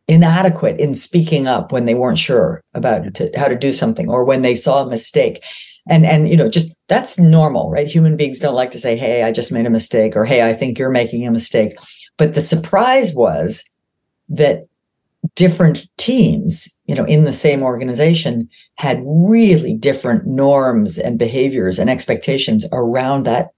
[0.10, 4.26] inadequate in speaking up when they weren't sure about to, how to do something or
[4.26, 5.42] when they saw a mistake.
[5.90, 7.88] And and you know just that's normal right?
[7.88, 10.52] Human beings don't like to say hey i just made a mistake or hey i
[10.52, 11.78] think you're making a mistake.
[12.18, 13.64] But the surprise was
[14.28, 14.68] that
[15.36, 21.90] different teams, you know, in the same organization had really different norms and behaviors and
[21.90, 23.50] expectations around that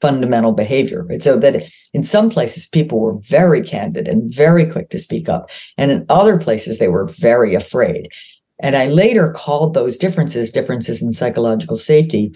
[0.00, 1.04] fundamental behavior.
[1.04, 1.22] Right?
[1.22, 5.50] So that in some places people were very candid and very quick to speak up.
[5.76, 8.08] And in other places they were very afraid.
[8.60, 12.34] And I later called those differences differences in psychological safety.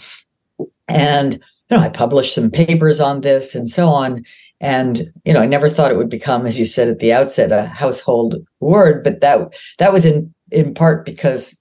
[0.88, 4.24] And you know, I published some papers on this and so on.
[4.62, 7.50] And you know, I never thought it would become, as you said at the outset,
[7.52, 9.02] a household word.
[9.02, 11.60] But that that was in in part because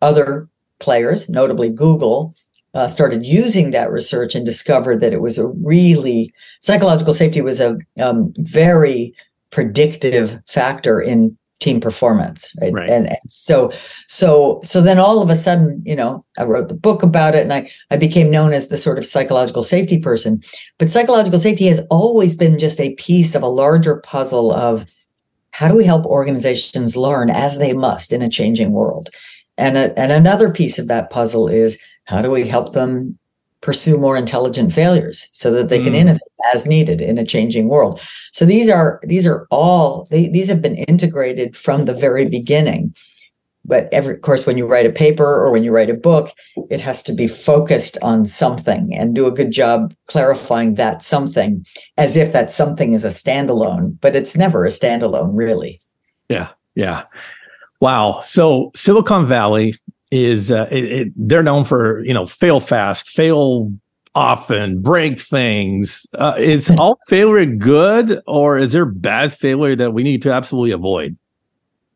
[0.00, 2.34] other players, notably Google,
[2.74, 7.60] uh, started using that research and discovered that it was a really psychological safety was
[7.60, 9.12] a um, very
[9.50, 12.72] predictive factor in team performance right?
[12.72, 13.72] right, And, and so
[14.06, 17.42] so so then all of a sudden you know i wrote the book about it
[17.42, 20.42] and i i became known as the sort of psychological safety person.
[20.78, 24.86] But psychological safety has always been just a piece of a larger puzzle of
[25.50, 29.10] how do we help organizations learn as they must in a changing world?
[29.56, 33.18] And a, and another piece of that puzzle is how do we help them
[33.60, 35.96] pursue more intelligent failures so that they can mm.
[35.96, 36.20] innovate
[36.54, 38.00] as needed in a changing world.
[38.32, 42.94] So these are these are all they, these have been integrated from the very beginning.
[43.64, 46.30] But every of course when you write a paper or when you write a book
[46.70, 51.66] it has to be focused on something and do a good job clarifying that something
[51.96, 55.80] as if that something is a standalone but it's never a standalone really.
[56.28, 57.04] Yeah yeah.
[57.80, 58.20] Wow.
[58.24, 59.74] So silicon valley
[60.10, 63.72] is uh, it, it, they're known for you know fail fast, fail
[64.14, 66.06] often, break things.
[66.14, 70.72] Uh, is all failure good, or is there bad failure that we need to absolutely
[70.72, 71.16] avoid?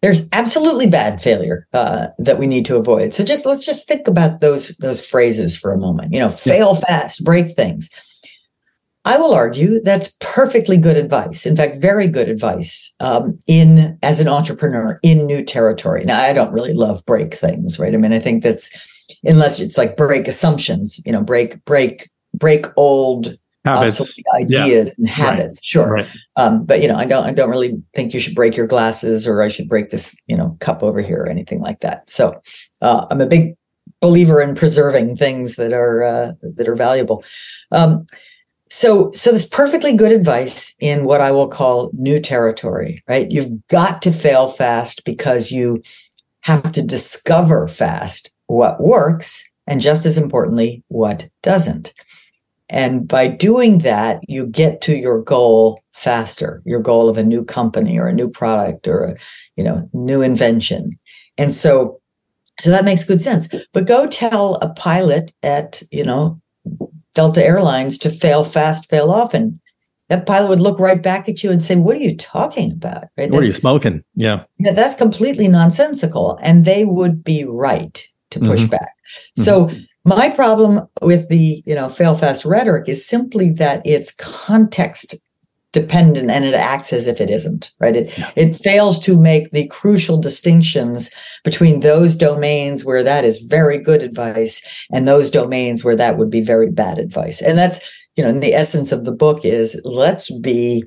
[0.02, 3.14] There's absolutely bad failure uh, that we need to avoid.
[3.14, 6.12] So just let's just think about those those phrases for a moment.
[6.12, 7.88] You know, fail fast, break things.
[9.05, 11.44] I will argue that's perfectly good advice.
[11.44, 16.05] In fact, very good advice um, in as an entrepreneur in new territory.
[16.05, 17.94] Now, I don't really love break things, right?
[17.94, 18.70] I mean, I think that's
[19.24, 24.00] unless it's like break assumptions, you know, break break break old habits.
[24.34, 24.92] ideas yeah.
[24.98, 25.59] and habits.
[25.59, 25.64] Right.
[25.64, 26.07] Sure, right.
[26.36, 29.26] Um, but you know, I don't I don't really think you should break your glasses
[29.26, 32.09] or I should break this you know cup over here or anything like that.
[32.09, 32.40] So
[32.80, 33.57] uh, I'm a big
[34.00, 37.24] believer in preserving things that are uh, that are valuable.
[37.72, 38.07] Um,
[38.72, 43.30] so so this perfectly good advice in what I will call new territory, right?
[43.30, 45.82] You've got to fail fast because you
[46.40, 51.92] have to discover fast what works and just as importantly what doesn't.
[52.70, 57.44] And by doing that, you get to your goal faster, your goal of a new
[57.44, 59.16] company or a new product or a,
[59.54, 60.98] you know, new invention.
[61.36, 62.00] And so
[62.58, 63.54] so that makes good sense.
[63.74, 66.40] But go tell a pilot at, you know,
[67.14, 69.60] Delta Airlines to fail fast, fail often.
[70.08, 73.04] That pilot would look right back at you and say, What are you talking about?
[73.16, 73.30] Right?
[73.30, 74.02] What are you smoking?
[74.14, 74.44] Yeah.
[74.58, 76.38] Yeah, that's completely nonsensical.
[76.42, 78.70] And they would be right to push mm-hmm.
[78.70, 78.92] back.
[79.36, 79.78] So mm-hmm.
[80.04, 85.16] my problem with the, you know, fail fast rhetoric is simply that it's context
[85.72, 87.96] dependent and it acts as if it isn't right?
[87.96, 88.30] It yeah.
[88.36, 91.10] it fails to make the crucial distinctions
[91.44, 96.30] between those domains where that is very good advice and those domains where that would
[96.30, 97.40] be very bad advice.
[97.40, 97.80] And that's
[98.16, 100.84] you know in the essence of the book is let's be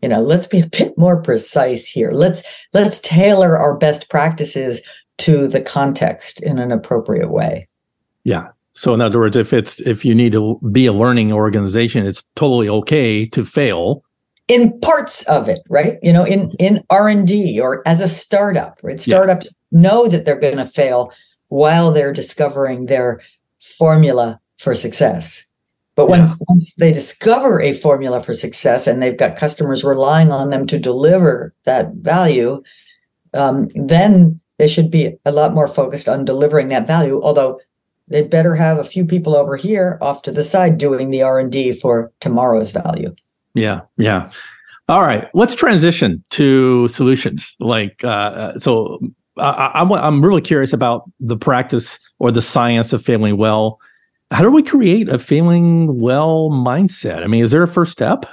[0.00, 2.12] you know let's be a bit more precise here.
[2.12, 4.82] Let's let's tailor our best practices
[5.18, 7.68] to the context in an appropriate way.
[8.24, 8.48] Yeah.
[8.72, 12.24] So in other words if it's if you need to be a learning organization it's
[12.34, 14.03] totally okay to fail
[14.48, 15.98] in parts of it right?
[16.02, 19.00] You know in in r&d or as a startup right?
[19.00, 19.80] Startups yeah.
[19.80, 21.12] know that they're going to fail
[21.48, 23.20] while they're discovering their
[23.60, 25.46] formula for success.
[25.96, 26.46] But once, yeah.
[26.48, 30.78] once they discover a formula for success and they've got customers relying on them to
[30.78, 32.62] deliver that value
[33.32, 37.60] um, then they should be a lot more focused on delivering that value although
[38.08, 41.72] they better have a few people over here off to the side doing the r&d
[41.74, 43.14] for tomorrow's value
[43.54, 44.30] yeah, yeah.
[44.88, 47.56] All right, let's transition to solutions.
[47.58, 49.00] Like, uh, so
[49.38, 53.80] I, am I'm really curious about the practice or the science of failing well.
[54.30, 57.22] How do we create a failing well mindset?
[57.22, 58.26] I mean, is there a first step?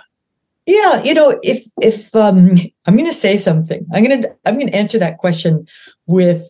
[0.65, 4.55] Yeah, you know, if if um, I'm going to say something, I'm going to I'm
[4.55, 5.65] going to answer that question
[6.05, 6.47] with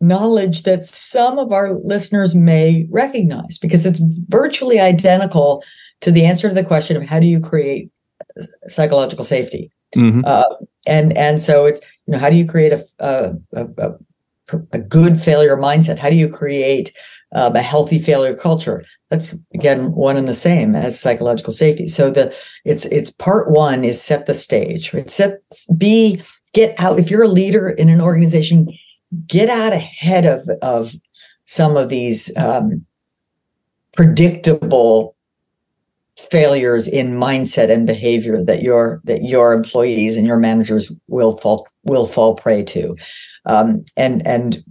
[0.00, 5.62] knowledge that some of our listeners may recognize because it's virtually identical
[6.00, 7.90] to the answer to the question of how do you create
[8.66, 9.70] psychological safety.
[9.96, 10.22] Mm-hmm.
[10.24, 10.44] Uh,
[10.86, 13.34] and and so it's you know how do you create a a,
[13.78, 13.92] a,
[14.72, 15.98] a good failure mindset?
[15.98, 16.92] How do you create
[17.34, 18.84] um, a healthy failure culture?
[19.10, 21.88] That's again one and the same as psychological safety.
[21.88, 22.34] So the
[22.64, 24.92] it's it's part one is set the stage.
[24.92, 25.08] Right?
[25.08, 25.40] Set
[25.76, 28.68] be get out if you're a leader in an organization,
[29.26, 30.94] get out ahead of of
[31.44, 32.84] some of these um,
[33.92, 35.13] predictable
[36.16, 41.66] failures in mindset and behavior that your that your employees and your managers will fall
[41.84, 42.96] will fall prey to.
[43.46, 44.64] Um, and and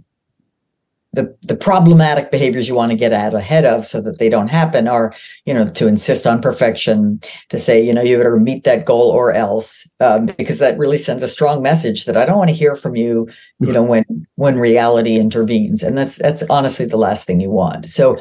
[1.12, 4.48] the the problematic behaviors you want to get out ahead of so that they don't
[4.48, 5.14] happen are
[5.44, 7.20] you know to insist on perfection
[7.50, 10.96] to say you know you better meet that goal or else um, because that really
[10.96, 13.28] sends a strong message that i don't want to hear from you
[13.60, 14.04] you know when
[14.36, 15.82] when reality intervenes.
[15.82, 17.86] And that's that's honestly the last thing you want.
[17.86, 18.18] So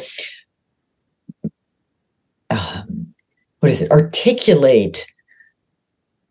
[2.49, 3.02] um,
[3.63, 3.91] what is it?
[3.91, 5.07] Articulate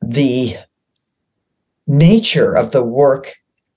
[0.03, 0.55] the
[1.87, 3.33] nature of the work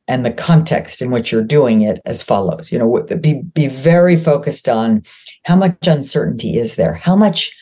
[0.10, 2.70] and the context in which you're doing it as follows.
[2.70, 5.04] You know be be very focused on
[5.46, 6.96] how much uncertainty is there?
[6.96, 7.56] How much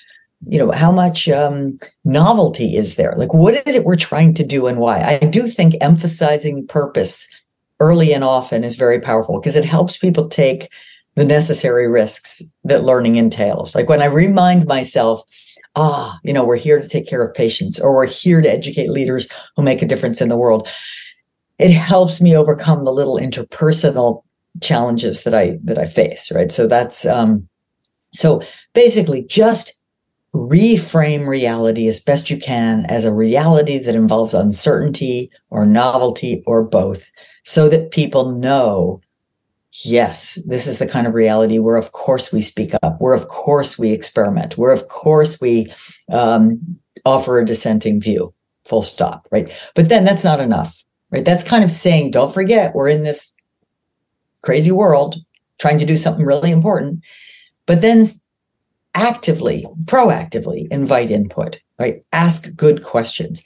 [0.48, 3.14] you know how much um, novelty is there?
[3.16, 5.00] Like what is it we're trying to do and why?
[5.00, 7.28] I do think emphasizing purpose
[7.80, 10.70] early and often is very powerful because it helps people take
[11.14, 13.76] the necessary risks that learning entails.
[13.76, 15.24] Like when i remind myself
[15.76, 18.89] ah, you know, we're here to take care of patients or we're here to educate
[18.89, 20.67] leaders who make a difference in the world.
[21.59, 24.24] It helps me overcome the little interpersonal
[24.61, 26.51] challenges that I that I face, right?
[26.51, 27.47] So that's um
[28.11, 28.43] so
[28.74, 29.80] basically just
[30.34, 36.63] reframe reality as best you can as a reality that involves uncertainty or novelty or
[36.63, 37.11] both
[37.43, 38.99] so that people know
[39.82, 43.28] yes, this is the kind of reality where, of course, we speak up, where, of
[43.28, 45.71] course, we experiment, where, of course, we
[46.11, 48.34] um, offer a dissenting view,
[48.65, 49.51] full stop, right?
[49.76, 51.26] But then that's not enough, right?
[51.26, 53.34] That's kind of saying, don't forget, we're in this
[54.41, 55.15] crazy world
[55.57, 57.03] trying to do something really important,
[57.65, 58.05] but then
[58.95, 62.03] actively, proactively invite input, right?
[62.11, 63.43] Ask good questions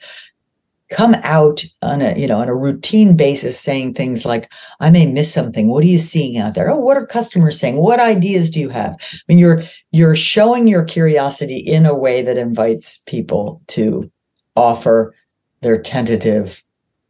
[0.90, 5.06] come out on a you know on a routine basis saying things like i may
[5.06, 5.68] miss something.
[5.68, 6.70] What are you seeing out there?
[6.70, 7.78] Oh what are customers saying?
[7.78, 8.94] What ideas do you have?
[8.94, 14.10] I mean you're you're showing your curiosity in a way that invites people to
[14.56, 15.14] offer
[15.62, 16.64] their tentative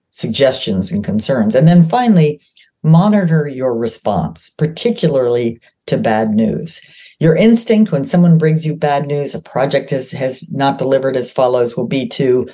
[0.09, 1.53] suggestions and concerns.
[1.53, 2.41] And then finally
[2.83, 6.81] monitor your response particularly to bad news.
[7.19, 11.31] Your instinct when someone brings you bad news, a project has, has not delivered as
[11.31, 12.47] follows, will be to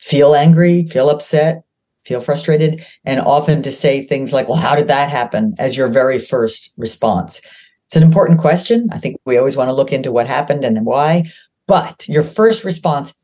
[0.00, 1.62] feel angry, feel upset,
[2.02, 5.88] feel frustrated, and often to say things like, well, how did that happen as your
[5.88, 7.40] very first response?
[7.86, 8.88] It's an important question.
[8.92, 11.24] I think we always want to look into what happened and why,
[11.66, 13.14] but your first response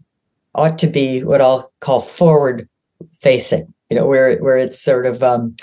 [0.54, 2.68] ought to be what I'll call forward
[3.20, 5.56] facing, you know, where, where it's sort of, um,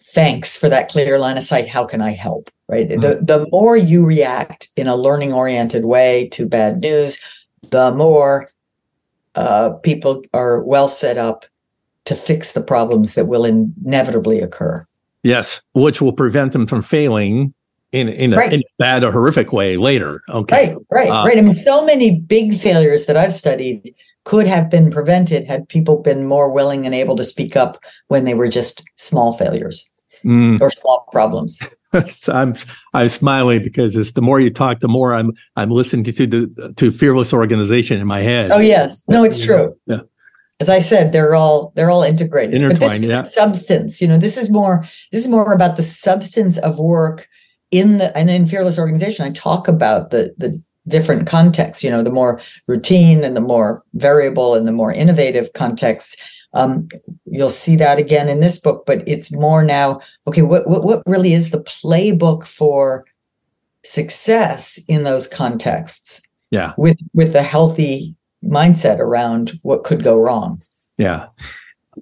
[0.00, 1.68] thanks for that clear line of sight.
[1.68, 2.50] How can I help?
[2.68, 2.88] Right.
[2.88, 3.00] Mm-hmm.
[3.00, 7.20] The, the more you react in a learning oriented way to bad news,
[7.70, 8.50] the more
[9.36, 11.44] uh, people are well set up
[12.06, 14.86] to fix the problems that will inevitably occur.
[15.22, 17.52] Yes, which will prevent them from failing
[17.92, 18.52] in in a, right.
[18.52, 20.22] in a bad or horrific way later.
[20.28, 21.38] Okay, right, right, uh, right.
[21.38, 25.98] I mean, so many big failures that I've studied could have been prevented had people
[25.98, 27.78] been more willing and able to speak up
[28.08, 29.88] when they were just small failures
[30.24, 30.60] mm.
[30.60, 31.60] or small problems.
[32.28, 32.54] I'm
[32.94, 36.74] I'm smiling because it's the more you talk, the more I'm I'm listening to the
[36.76, 38.50] to fearless organization in my head.
[38.50, 39.76] Oh yes, no, it's true.
[39.86, 40.00] Yeah.
[40.58, 42.54] As I said, they're all they're all integrated.
[42.54, 43.20] Intertwined, yeah.
[43.22, 47.28] substance, you know, this is more this is more about the substance of work
[47.70, 49.26] in the and in fearless organization.
[49.26, 51.84] I talk about the the different contexts.
[51.84, 56.16] You know, the more routine and the more variable and the more innovative contexts
[56.52, 56.88] um,
[57.24, 60.00] you'll see that again in this book, but it's more now.
[60.26, 63.04] Okay, what, what what really is the playbook for
[63.84, 66.22] success in those contexts?
[66.50, 70.62] Yeah, with with a healthy mindset around what could go wrong.
[70.98, 71.28] Yeah.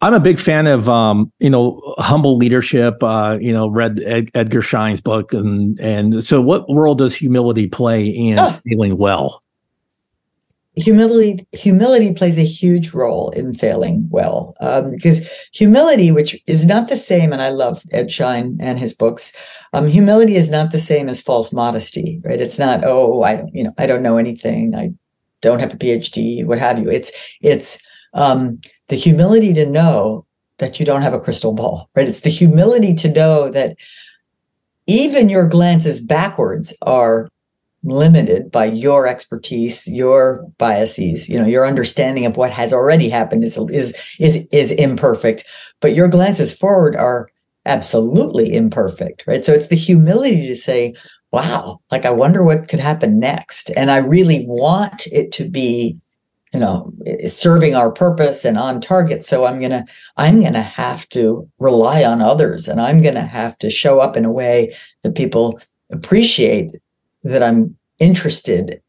[0.02, 3.00] I'm a big fan of um, you know humble leadership.
[3.00, 7.68] Uh, you know, read Ed- Edgar Schein's book, and and so what role does humility
[7.68, 8.50] play in oh.
[8.66, 9.43] feeling well?
[10.76, 16.88] Humility humility plays a huge role in failing well um, because humility which is not
[16.88, 19.32] the same and i love ed schein and his books
[19.72, 22.40] um, humility is not the same as false modesty right?
[22.40, 24.74] It's not oh i you know i don't know anything.
[24.74, 24.92] I
[25.42, 26.90] don't have a phd what have you.
[26.90, 27.80] It's it's
[28.14, 30.26] um, the humility to know
[30.58, 32.08] that you don't have a crystal ball right?
[32.08, 33.76] It's the humility to know that
[34.86, 37.28] even your glances backwards are
[37.84, 43.44] limited by your expertise, your biases, you know, your understanding of what has already happened
[43.44, 45.44] is is is is imperfect,
[45.80, 47.28] but your glances forward are
[47.66, 49.44] absolutely imperfect, right?
[49.44, 50.94] So it's the humility to say,
[51.32, 53.70] wow, like I wonder what could happen next.
[53.76, 55.98] And I really want it to be,
[56.52, 56.92] you know,
[57.26, 59.24] serving our purpose and on target.
[59.24, 59.84] So I'm going to
[60.16, 64.00] I'm going to have to rely on others and I'm going to have to show
[64.00, 65.60] up in a way that people
[65.90, 66.72] appreciate
[67.24, 68.80] that I'm interested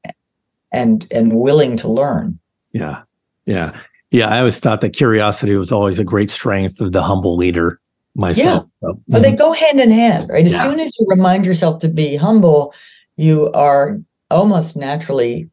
[0.72, 2.40] and and willing to learn.
[2.74, 3.04] Yeah.
[3.46, 3.76] Yeah.
[4.12, 4.28] Yeah.
[4.28, 7.80] I always thought that curiosity was always a great strength of the humble leader
[8.16, 8.68] myself.
[8.82, 8.90] Yeah.
[8.90, 9.38] So, But they mm-hmm.
[9.38, 10.46] go hand in hand, right?
[10.46, 10.64] As yeah.
[10.64, 12.74] soon as you remind yourself to be humble,
[13.18, 15.50] you are almost naturally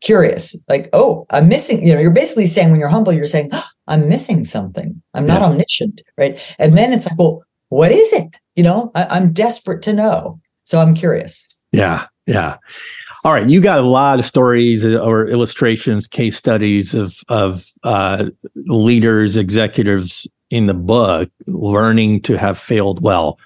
[0.00, 0.54] curious.
[0.68, 3.66] Like, oh, I'm missing, you know, you're basically saying when you're humble, you're saying, oh,
[3.86, 5.00] I'm missing something.
[5.14, 5.48] I'm not yeah.
[5.48, 6.38] omniscient, right?
[6.58, 8.38] And then it's like, well, what is it?
[8.56, 10.40] You know, I, I'm desperate to know.
[10.64, 11.53] So I'm curious.
[11.76, 12.06] Yeah.
[12.26, 12.56] Yeah.
[13.24, 13.48] All right.
[13.48, 20.26] You got a lot of stories or illustrations, case studies of, of uh, leaders, executives
[20.50, 23.38] in the book learning to have failed well.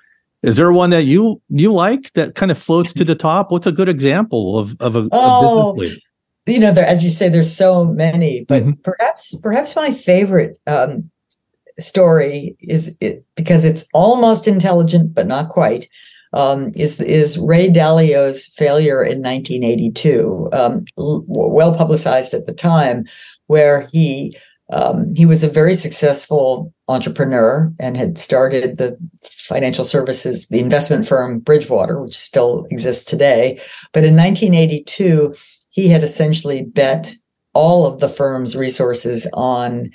[0.43, 3.51] Is there one that you you like that kind of floats to the top?
[3.51, 5.83] What's a good example of of a, oh,
[6.47, 8.81] You know, there, as you say, there's so many, but mm-hmm.
[8.83, 11.11] perhaps perhaps my favorite um,
[11.79, 15.89] story is it, because it's almost intelligent, but not quite
[16.33, 23.05] um, is is Ray Dalio's failure in 1982, um, well publicized at the time,
[23.47, 24.37] where he
[24.70, 31.07] um, he was a very successful entrepreneur and had started the financial services, the investment
[31.07, 33.61] firm Bridgewater, which still exists today.
[33.93, 35.35] But in 1982,
[35.70, 37.14] he had essentially bet
[37.55, 39.91] all of the firm's resources on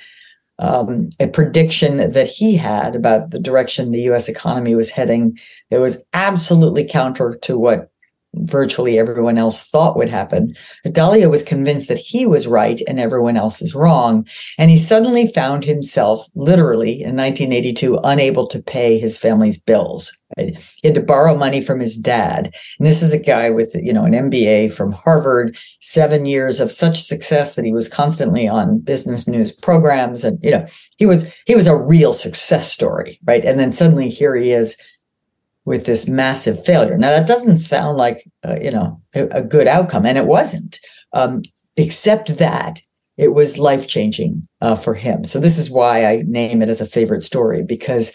[0.60, 5.38] um, a prediction that he had about the direction the US economy was heading
[5.70, 7.90] that was absolutely counter to what
[8.36, 10.56] virtually everyone else thought would happen.
[10.86, 14.28] Dalio was convinced that he was right and everyone else is wrong.
[14.58, 20.18] And he suddenly found himself literally in 1982 unable to pay his family's bills.
[20.38, 22.56] He had to borrow money from his dad.
[22.80, 26.72] And this is a guy with, you know, an MBA from Harvard, seven years of
[26.72, 30.24] such success that he was constantly on business news programs.
[30.24, 30.66] And, you know,
[30.98, 33.46] he was, he was a real success story, right?
[33.46, 34.76] And then suddenly here he is
[35.66, 36.98] with this massive failure.
[36.98, 40.80] Now that doesn't sound like uh, you know a, a, good outcome, and it wasn't.
[41.14, 41.44] Um,
[41.78, 42.82] except that
[43.18, 45.24] it was life changing uh, for him.
[45.24, 48.14] So this is why I name it as a favorite story because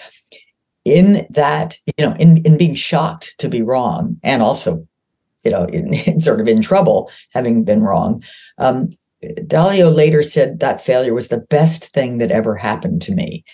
[0.85, 4.87] in that you know in in being shocked to be wrong and also
[5.45, 8.23] you know, in, in sort of in trouble, having been wrong.
[8.59, 8.91] Um,
[9.25, 13.45] Dalio later said that failure was the best thing that ever happened to me.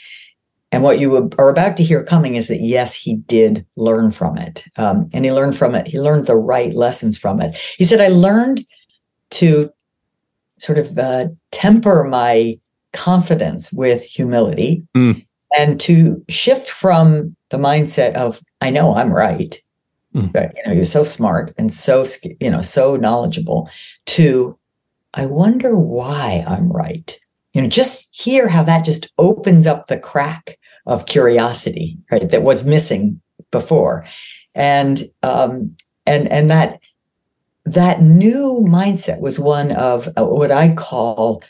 [0.75, 4.37] And what you are about to hear coming is that yes, he did learn from
[4.37, 5.87] it, um, and he learned from it.
[5.87, 7.57] He learned the right lessons from it.
[7.79, 8.67] He said, "I learned
[9.31, 9.71] to
[10.59, 12.57] sort of uh, temper my
[12.93, 15.25] confidence with humility, mm.
[15.57, 19.57] and to shift from the mindset of I know I'm right."
[20.13, 20.33] Mm.
[20.33, 22.05] But, you know, he was so smart and so
[22.41, 23.71] you know so knowledgeable.
[24.07, 24.59] To
[25.15, 27.17] I wonder why I'm right.
[27.53, 32.29] You know, just hear how that just opens up the crack of curiosity, right?
[32.31, 33.21] That was missing
[33.51, 34.07] before.
[34.55, 35.77] And um,
[36.07, 36.81] and and that
[37.65, 41.43] that new mindset was one of uh, what I call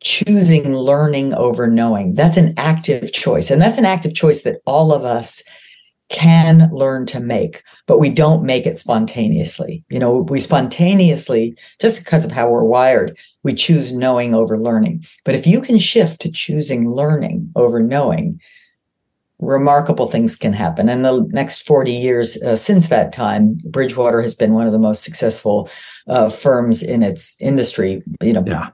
[0.00, 2.14] choosing learning over knowing.
[2.14, 3.50] That's an active choice.
[3.50, 5.42] And that's an active choice that all of us
[6.10, 9.82] can learn to make, but we don't make it spontaneously.
[9.88, 15.04] You know, we spontaneously, just because of how we're wired, we choose knowing over learning.
[15.24, 18.40] But if you can shift to choosing learning over knowing,
[19.40, 20.88] remarkable things can happen.
[20.88, 24.78] And the next 40 years uh, since that time, Bridgewater has been one of the
[24.78, 25.68] most successful
[26.08, 28.70] uh, firms in its industry, you know, yeah.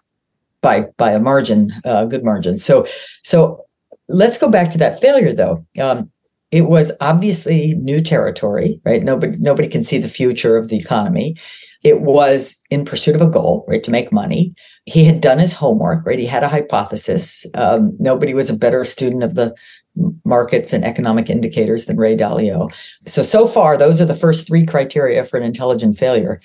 [0.61, 2.59] by by a margin, a uh, good margin.
[2.59, 2.87] So
[3.23, 3.65] so
[4.09, 5.65] let's go back to that failure though.
[5.81, 6.11] Um,
[6.51, 9.03] it was obviously new territory, right?
[9.03, 11.37] Nobody nobody can see the future of the economy.
[11.83, 14.55] It was in pursuit of a goal, right, to make money.
[14.85, 16.19] He had done his homework, right?
[16.19, 17.47] He had a hypothesis.
[17.55, 19.55] Um, nobody was a better student of the
[20.25, 22.73] markets and economic indicators than Ray Dalio.
[23.07, 26.41] So, so far, those are the first three criteria for an intelligent failure.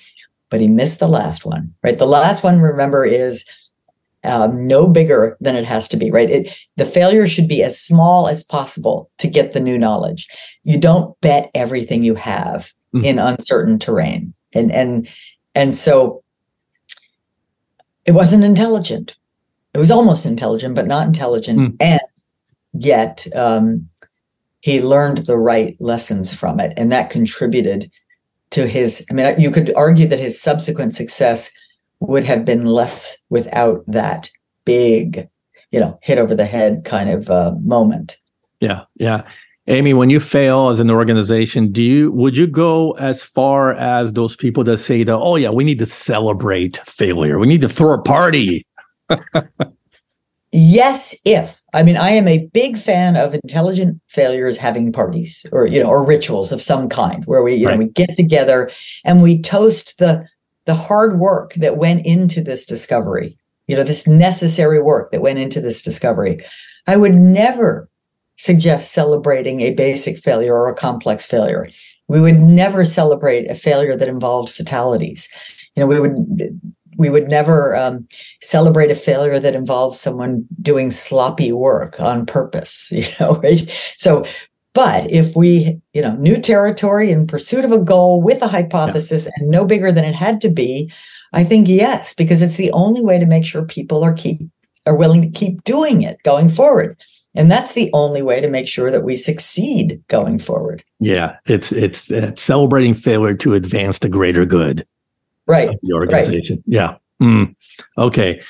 [0.48, 1.98] But he missed the last one, right?
[1.98, 3.44] The last one, remember, is
[4.26, 6.30] um, no bigger than it has to be, right?
[6.30, 10.28] It, the failure should be as small as possible to get the new knowledge.
[10.64, 13.04] You don't bet everything you have mm.
[13.04, 15.08] in uncertain terrain, and and
[15.54, 16.22] and so
[18.04, 19.16] it wasn't intelligent.
[19.74, 21.76] It was almost intelligent, but not intelligent, mm.
[21.80, 22.00] and
[22.78, 23.88] yet um,
[24.60, 27.90] he learned the right lessons from it, and that contributed
[28.50, 29.06] to his.
[29.10, 31.52] I mean, you could argue that his subsequent success
[32.00, 34.30] would have been less without that
[34.64, 35.28] big,
[35.70, 38.16] you know, hit over the head kind of uh, moment.
[38.60, 39.22] Yeah, yeah.
[39.68, 44.12] Amy, when you fail as an organization, do you would you go as far as
[44.12, 47.68] those people that say that, oh yeah, we need to celebrate failure, we need to
[47.68, 48.64] throw a party?
[50.52, 55.66] yes, if I mean, I am a big fan of intelligent failures having parties or
[55.66, 57.72] you know or rituals of some kind where we you right.
[57.74, 58.70] know we get together
[59.04, 60.26] and we toast the
[60.66, 65.38] the hard work that went into this discovery, you know, this necessary work that went
[65.38, 66.40] into this discovery.
[66.86, 67.88] I would never
[68.36, 71.68] suggest celebrating a basic failure or a complex failure.
[72.08, 75.28] We would never celebrate a failure that involved fatalities.
[75.74, 78.06] You know, we would we would never um,
[78.42, 82.92] celebrate a failure that involves someone doing sloppy work on purpose.
[82.96, 83.58] You know, right?
[83.96, 84.24] So
[84.76, 89.24] but if we, you know, new territory in pursuit of a goal with a hypothesis
[89.24, 89.32] yeah.
[89.36, 90.92] and no bigger than it had to be,
[91.32, 94.38] I think yes, because it's the only way to make sure people are keep
[94.84, 97.00] are willing to keep doing it going forward.
[97.34, 100.84] And that's the only way to make sure that we succeed going forward.
[101.00, 104.86] Yeah, it's it's, it's celebrating failure to advance the greater good.
[105.46, 105.70] Right.
[105.82, 106.56] the organization.
[106.56, 106.64] Right.
[106.66, 106.96] Yeah.
[107.22, 107.54] Mm.
[107.98, 108.40] Okay.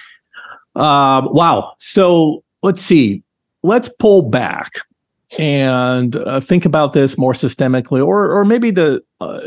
[0.74, 1.74] Um, wow.
[1.78, 3.22] So let's see.
[3.62, 4.72] Let's pull back
[5.38, 9.40] and uh, think about this more systemically, or or maybe the uh,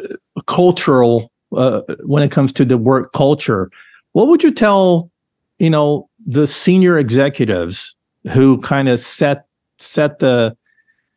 [0.45, 3.69] cultural uh, when it comes to the work culture.
[4.13, 5.11] What would you tell,
[5.57, 7.95] you know, the senior executives
[8.31, 9.45] who kind of set
[9.77, 10.55] set the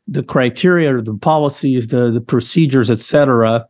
[0.06, 3.66] the criteria, the policies, the the procedures, etc.,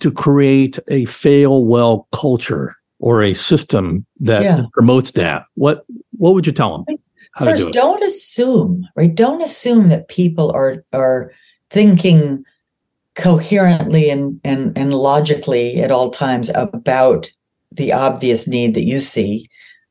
[0.00, 4.62] to create a fail well culture or a system that yeah.
[4.72, 5.44] promotes that?
[5.54, 5.84] What
[6.16, 6.98] what would you tell them?
[7.38, 9.14] First, do don't assume, right?
[9.14, 11.32] Don't assume that people are are
[11.70, 12.44] thinking
[13.14, 17.30] coherently and, and and logically at all times about
[17.72, 19.46] the obvious need that you see,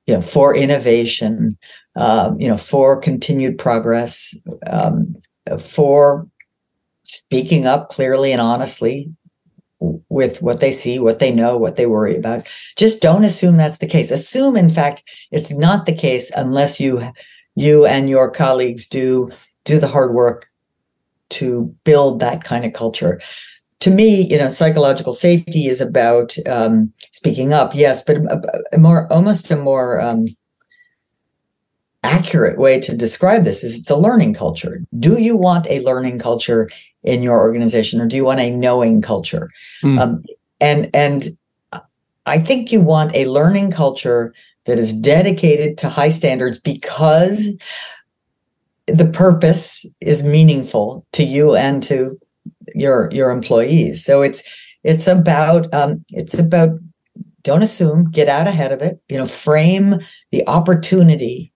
[0.06, 1.58] you know, for innovation,
[1.96, 4.38] um, you know, for continued progress,
[4.68, 5.16] um,
[5.60, 6.28] for
[7.04, 9.12] speaking up clearly and honestly
[9.80, 12.48] with what they see, what they know, what they worry about.
[12.76, 14.12] Just don't assume that's the case.
[14.12, 17.02] Assume, in fact, it's not the case unless you
[17.56, 19.30] you and your colleagues do
[19.66, 20.48] do the hard work
[21.30, 23.22] to build that kind of culture.
[23.82, 28.78] To me, you know, psychological safety is about um, speaking up, yes, but a, a
[28.78, 30.26] more almost a more um,
[32.04, 34.82] accurate way to describe this is it's a learning culture.
[34.98, 36.70] Do you want a learning culture
[37.04, 39.50] in your organization or do you want a knowing culture?
[39.84, 40.00] Mm.
[40.00, 40.24] Um,
[40.60, 41.30] and and
[42.26, 44.34] I think you want a learning culture
[44.66, 47.58] that is dedicated to high standards because
[48.88, 52.20] the purpose is meaningful to you and to
[52.76, 54.04] your your employees.
[54.04, 54.44] So it's
[54.84, 56.72] it's about um, it's about
[57.44, 59.02] don't assume, get out ahead of it.
[59.10, 60.00] You know, frame
[60.32, 61.52] the opportunity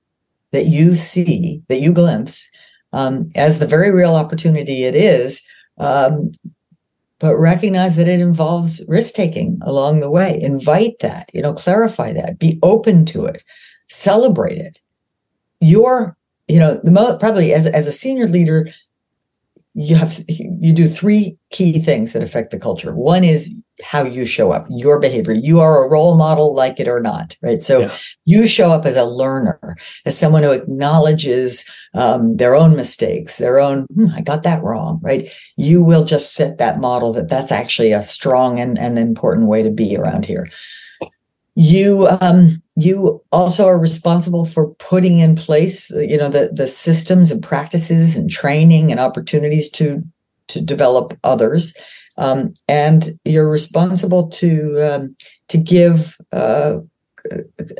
[0.51, 2.49] that you see, that you glimpse,
[2.93, 5.45] um, as the very real opportunity it is.
[5.77, 6.31] Um,
[7.19, 10.39] but recognize that it involves risk taking along the way.
[10.41, 13.43] Invite that, you know, clarify that, be open to it,
[13.87, 14.79] celebrate it.
[15.61, 16.17] Your,
[16.49, 18.67] you know, the most probably as, as a senior leader,
[19.75, 22.93] you have you do three key things that affect the culture.
[22.93, 25.33] One is how you show up, your behavior.
[25.33, 27.63] You are a role model, like it or not, right?
[27.63, 27.95] So yeah.
[28.25, 33.59] you show up as a learner, as someone who acknowledges um, their own mistakes, their
[33.59, 35.29] own, hmm, I got that wrong, right?
[35.57, 39.63] You will just set that model that that's actually a strong and, and important way
[39.63, 40.47] to be around here.
[41.55, 47.29] You um, you also are responsible for putting in place, you know, the the systems
[47.29, 50.01] and practices and training and opportunities to
[50.47, 51.75] to develop others.
[52.17, 55.15] Um, and you're responsible to um,
[55.49, 56.77] to give uh,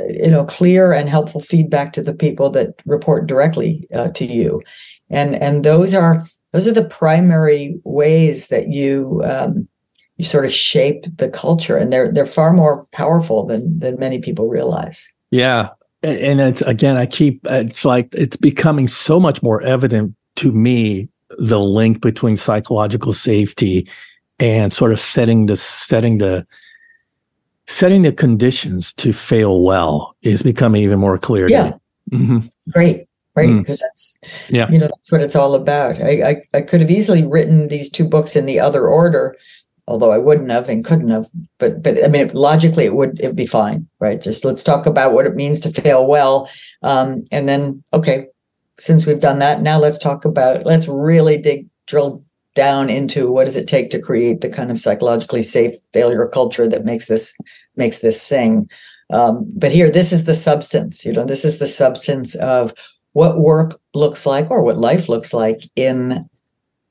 [0.10, 4.62] you know clear and helpful feedback to the people that report directly uh, to you.
[5.10, 9.68] And and those are those are the primary ways that you um,
[10.18, 14.20] you sort of shape the culture and they're they're far more powerful than than many
[14.20, 15.70] people realize yeah
[16.04, 21.08] and it's again i keep it's like it's becoming so much more evident to me
[21.40, 23.88] the link between psychological safety
[24.40, 26.46] and sort of setting the setting the
[27.68, 31.50] setting the conditions to fail well is becoming even more clear.
[31.50, 31.74] Yeah.
[32.12, 32.40] Mm-hmm.
[32.72, 33.08] Great.
[33.36, 33.58] Right.
[33.58, 33.82] Because mm.
[33.82, 36.00] that's yeah, you know, that's what it's all about.
[36.00, 39.36] I, I I could have easily written these two books in the other order,
[39.88, 41.28] although I wouldn't have and couldn't have.
[41.58, 44.22] But but I mean logically it would it'd be fine, right?
[44.22, 46.50] Just let's talk about what it means to fail well.
[46.82, 48.28] Um, and then okay,
[48.78, 52.24] since we've done that, now let's talk about let's really dig drill
[52.56, 56.68] down into what does it take to create the kind of psychologically safe failure culture
[56.68, 57.36] that makes this
[57.76, 58.70] makes this sing
[59.12, 62.74] um, but here this is the substance you know this is the substance of
[63.14, 66.30] what work looks like or what life looks like in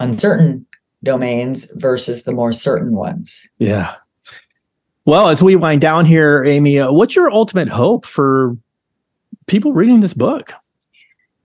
[0.01, 0.67] uncertain
[1.03, 3.95] domains versus the more certain ones yeah
[5.05, 8.57] well as we wind down here amy uh, what's your ultimate hope for
[9.47, 10.55] people reading this book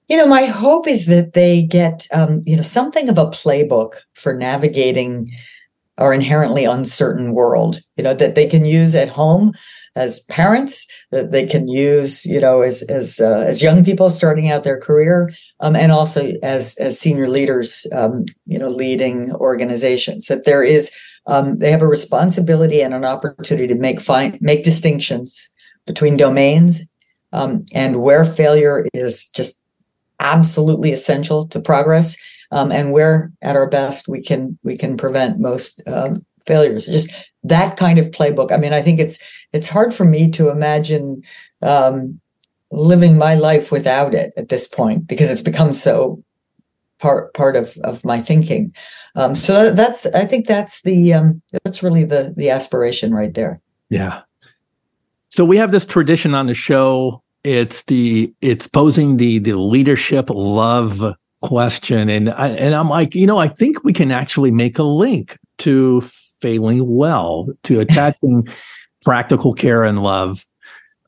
[0.08, 3.96] you know, my hope is that they get, um, you know, something of a playbook
[4.14, 5.32] for navigating
[5.98, 7.82] our inherently uncertain world.
[7.98, 9.54] You know, that they can use at home
[9.98, 14.52] as parents, that they can use, you know, as as uh, as young people starting
[14.52, 20.28] out their career, um, and also as as senior leaders, um, you know, leading organizations.
[20.28, 20.92] That there is,
[21.26, 25.50] um, they have a responsibility and an opportunity to make fine make distinctions
[25.86, 26.92] between domains
[27.34, 29.62] um, and where failure is just
[30.20, 32.18] absolutely essential to progress.
[32.50, 36.86] Um, and where at our best we can we can prevent most um, failures.
[36.88, 37.12] Just
[37.44, 38.52] that kind of playbook.
[38.52, 39.20] I mean, I think it's
[39.54, 41.22] it's hard for me to imagine
[41.62, 42.20] um,
[42.72, 46.24] living my life without it at this point because it's become so
[47.00, 48.74] part part of of my thinking.
[49.16, 53.62] Um, so that's I think that's the um, that's really the the aspiration right there.
[53.90, 54.22] Yeah.
[55.30, 60.30] So we have this tradition on the show it's the it's posing the the leadership
[60.30, 64.78] love question and I, and I'm like you know I think we can actually make
[64.78, 66.02] a link to
[66.42, 68.48] failing well to attaching
[69.04, 70.46] practical care and love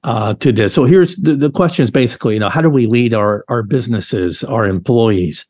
[0.04, 0.74] uh, to this.
[0.74, 3.64] So here's the, the question is basically you know how do we lead our our
[3.64, 5.46] businesses our employees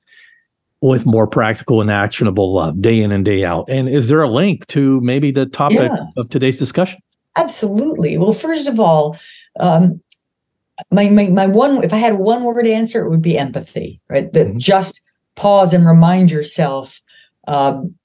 [0.81, 4.29] with more practical and actionable love day in and day out and is there a
[4.29, 6.05] link to maybe the topic yeah.
[6.17, 6.99] of today's discussion?
[7.35, 8.17] Absolutely.
[8.17, 9.17] Well, first of all,
[9.59, 10.01] um,
[10.91, 14.31] my, my my one if I had one word answer, it would be empathy, right?
[14.33, 14.57] That mm-hmm.
[14.57, 15.01] just
[15.35, 17.01] pause and remind yourself
[17.47, 17.95] um,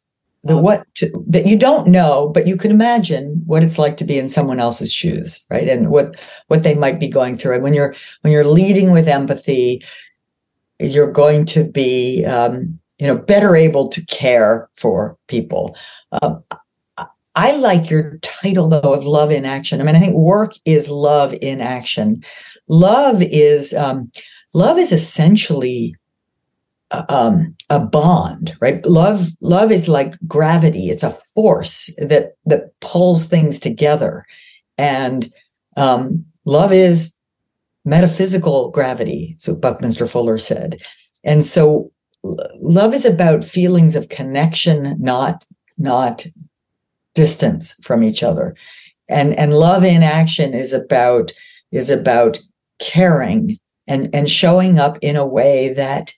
[0.44, 0.86] the what
[1.26, 4.60] that you don't know, but you can imagine what it's like to be in someone
[4.60, 5.68] else's shoes, right?
[5.68, 7.54] And what what they might be going through.
[7.54, 9.82] And when you're when you're leading with empathy,
[10.78, 15.76] you're going to be um, you know better able to care for people.
[16.22, 16.42] Um,
[17.36, 19.80] I like your title though of love in action.
[19.80, 22.22] I mean, I think work is love in action
[22.68, 24.10] love is um,
[24.52, 25.94] love is essentially
[26.90, 28.84] um, a bond, right?
[28.86, 30.88] Love love is like gravity.
[30.88, 34.24] It's a force that that pulls things together,
[34.78, 35.28] and
[35.76, 37.16] um, love is
[37.84, 39.36] metaphysical gravity.
[39.38, 40.80] So Buckminster Fuller said,
[41.22, 41.90] and so
[42.22, 45.44] love is about feelings of connection, not
[45.78, 46.26] not
[47.14, 48.54] distance from each other.
[49.08, 51.32] And and love in action is about
[51.72, 52.38] is about
[52.78, 56.14] caring and and showing up in a way that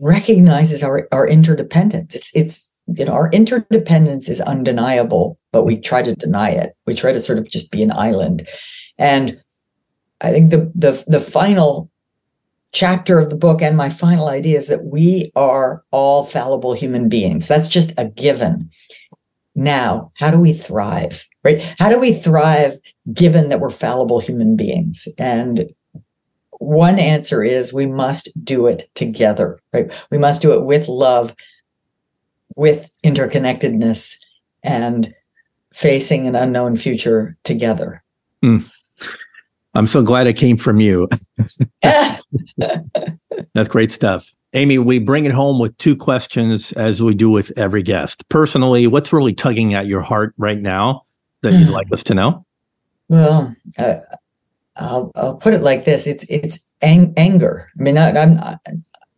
[0.00, 2.14] recognizes our our interdependence.
[2.14, 6.74] It's it's you know our interdependence is undeniable, but we try to deny it.
[6.86, 8.46] We try to sort of just be an island.
[8.98, 9.40] And
[10.20, 11.90] I think the the the final
[12.72, 17.08] chapter of the book and my final idea is that we are all fallible human
[17.08, 17.48] beings.
[17.48, 18.70] That's just a given.
[19.54, 21.26] Now, how do we thrive?
[21.42, 21.60] Right?
[21.78, 22.78] How do we thrive
[23.12, 25.08] given that we're fallible human beings?
[25.18, 25.72] And
[26.60, 29.90] one answer is we must do it together, right?
[30.10, 31.34] We must do it with love,
[32.54, 34.18] with interconnectedness,
[34.62, 35.12] and
[35.72, 38.04] facing an unknown future together.
[38.44, 38.70] Mm.
[39.74, 41.08] I'm so glad it came from you.
[41.82, 44.34] That's great stuff.
[44.52, 48.28] Amy, we bring it home with two questions as we do with every guest.
[48.28, 51.02] Personally, what's really tugging at your heart right now
[51.42, 52.44] that you'd like us to know?
[53.08, 53.94] Well, uh,
[54.80, 57.70] I'll, I'll put it like this: it's it's ang- anger.
[57.78, 58.38] I mean, I, I'm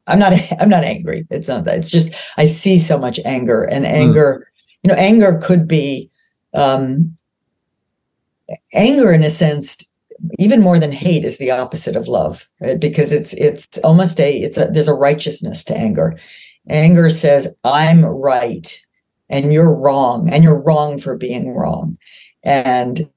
[0.06, 1.26] I'm not I'm not angry.
[1.30, 1.78] It's not that.
[1.78, 3.92] It's just I see so much anger, and hmm.
[3.92, 4.46] anger.
[4.46, 4.48] Mm.
[4.84, 6.10] You know, anger could be
[6.54, 7.14] um,
[8.74, 9.76] anger in a sense
[10.38, 12.78] even more than hate is the opposite of love right?
[12.78, 16.16] because it's it's almost a it's a there's a righteousness to anger
[16.68, 18.80] anger says i'm right
[19.28, 21.96] and you're wrong and you're wrong for being wrong
[22.44, 23.08] and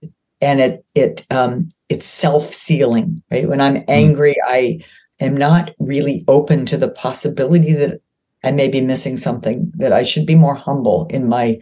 [0.46, 3.92] and it it um it's self-sealing right when i'm mm-hmm.
[3.92, 4.80] angry i
[5.20, 8.00] am not really open to the possibility that
[8.44, 11.58] i may be missing something that i should be more humble in my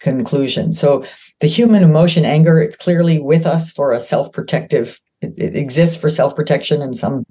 [0.00, 1.04] conclusion so
[1.40, 6.00] the human emotion, anger, it's clearly with us for a self protective, it, it, exists
[6.00, 7.26] for self protection in some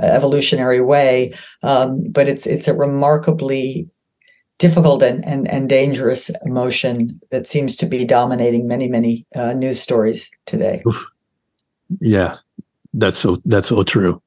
[0.00, 1.34] evolutionary way.
[1.62, 3.90] Um, but it's, it's a remarkably
[4.62, 9.80] difficult and, and, and dangerous emotion that seems to be dominating many, many uh, news
[9.80, 10.84] stories today.
[12.00, 12.36] Yeah,
[12.94, 14.22] that's so, that's so true.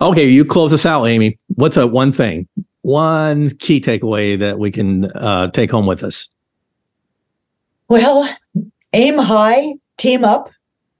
[0.00, 1.38] Okay, you close us out, Amy.
[1.54, 2.48] What's a one thing,
[2.82, 6.28] one key takeaway that we can uh, take home with us?
[7.88, 8.28] Well,
[8.92, 10.50] aim high, team up,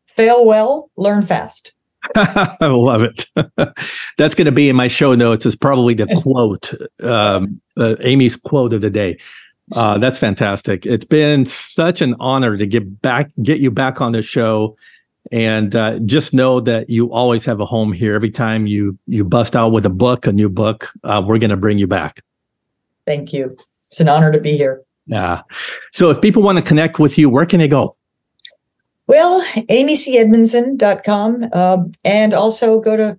[0.07, 1.76] fail well, learn fast.
[2.16, 3.26] I love it.
[4.18, 5.46] That's going to be in my show notes.
[5.46, 9.18] Is probably the quote, um, uh, Amy's quote of the day.
[9.74, 10.86] Uh, that's fantastic.
[10.86, 14.76] It's been such an honor to get back, get you back on the show,
[15.32, 18.14] and uh, just know that you always have a home here.
[18.14, 21.50] Every time you you bust out with a book, a new book, uh, we're going
[21.50, 22.22] to bring you back.
[23.07, 23.57] Thank you.
[23.90, 24.82] It's an honor to be here.
[25.07, 25.42] Yeah.
[25.92, 27.96] So if people want to connect with you, where can they go?
[29.07, 33.18] Well, amycedmondson.com uh, and also go to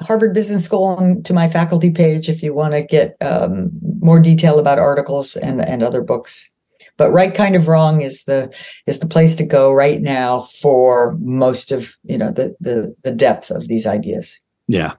[0.00, 3.70] Harvard Business School to my faculty page if you want to get um,
[4.00, 6.52] more detail about articles and, and other books.
[6.96, 8.52] But right kind of wrong is the
[8.86, 13.12] is the place to go right now for most of you know the the the
[13.12, 14.40] depth of these ideas.
[14.66, 14.94] Yeah.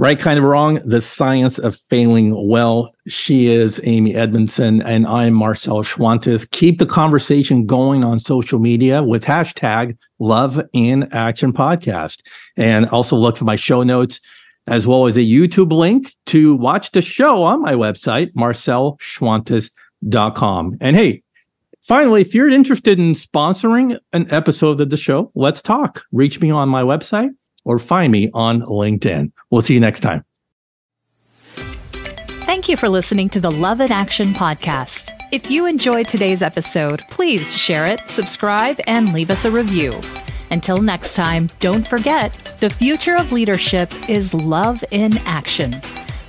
[0.00, 2.94] Right Kind of Wrong, The Science of Failing Well.
[3.06, 6.50] She is Amy Edmondson, and I'm Marcel Schwantes.
[6.50, 12.22] Keep the conversation going on social media with hashtag Love in Action Podcast.
[12.56, 14.20] And also look for my show notes
[14.66, 20.76] as well as a YouTube link to watch the show on my website, marcelschwantes.com.
[20.80, 21.22] And hey,
[21.82, 26.04] finally, if you're interested in sponsoring an episode of the show, let's talk.
[26.10, 27.32] Reach me on my website
[27.64, 29.32] or find me on LinkedIn.
[29.50, 30.24] We'll see you next time.
[32.44, 35.12] Thank you for listening to the Love in Action podcast.
[35.30, 39.92] If you enjoyed today's episode, please share it, subscribe, and leave us a review.
[40.50, 45.80] Until next time, don't forget the future of leadership is love in action.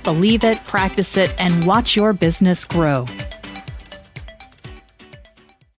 [0.04, 3.06] Believe it, practice it, and watch your business grow.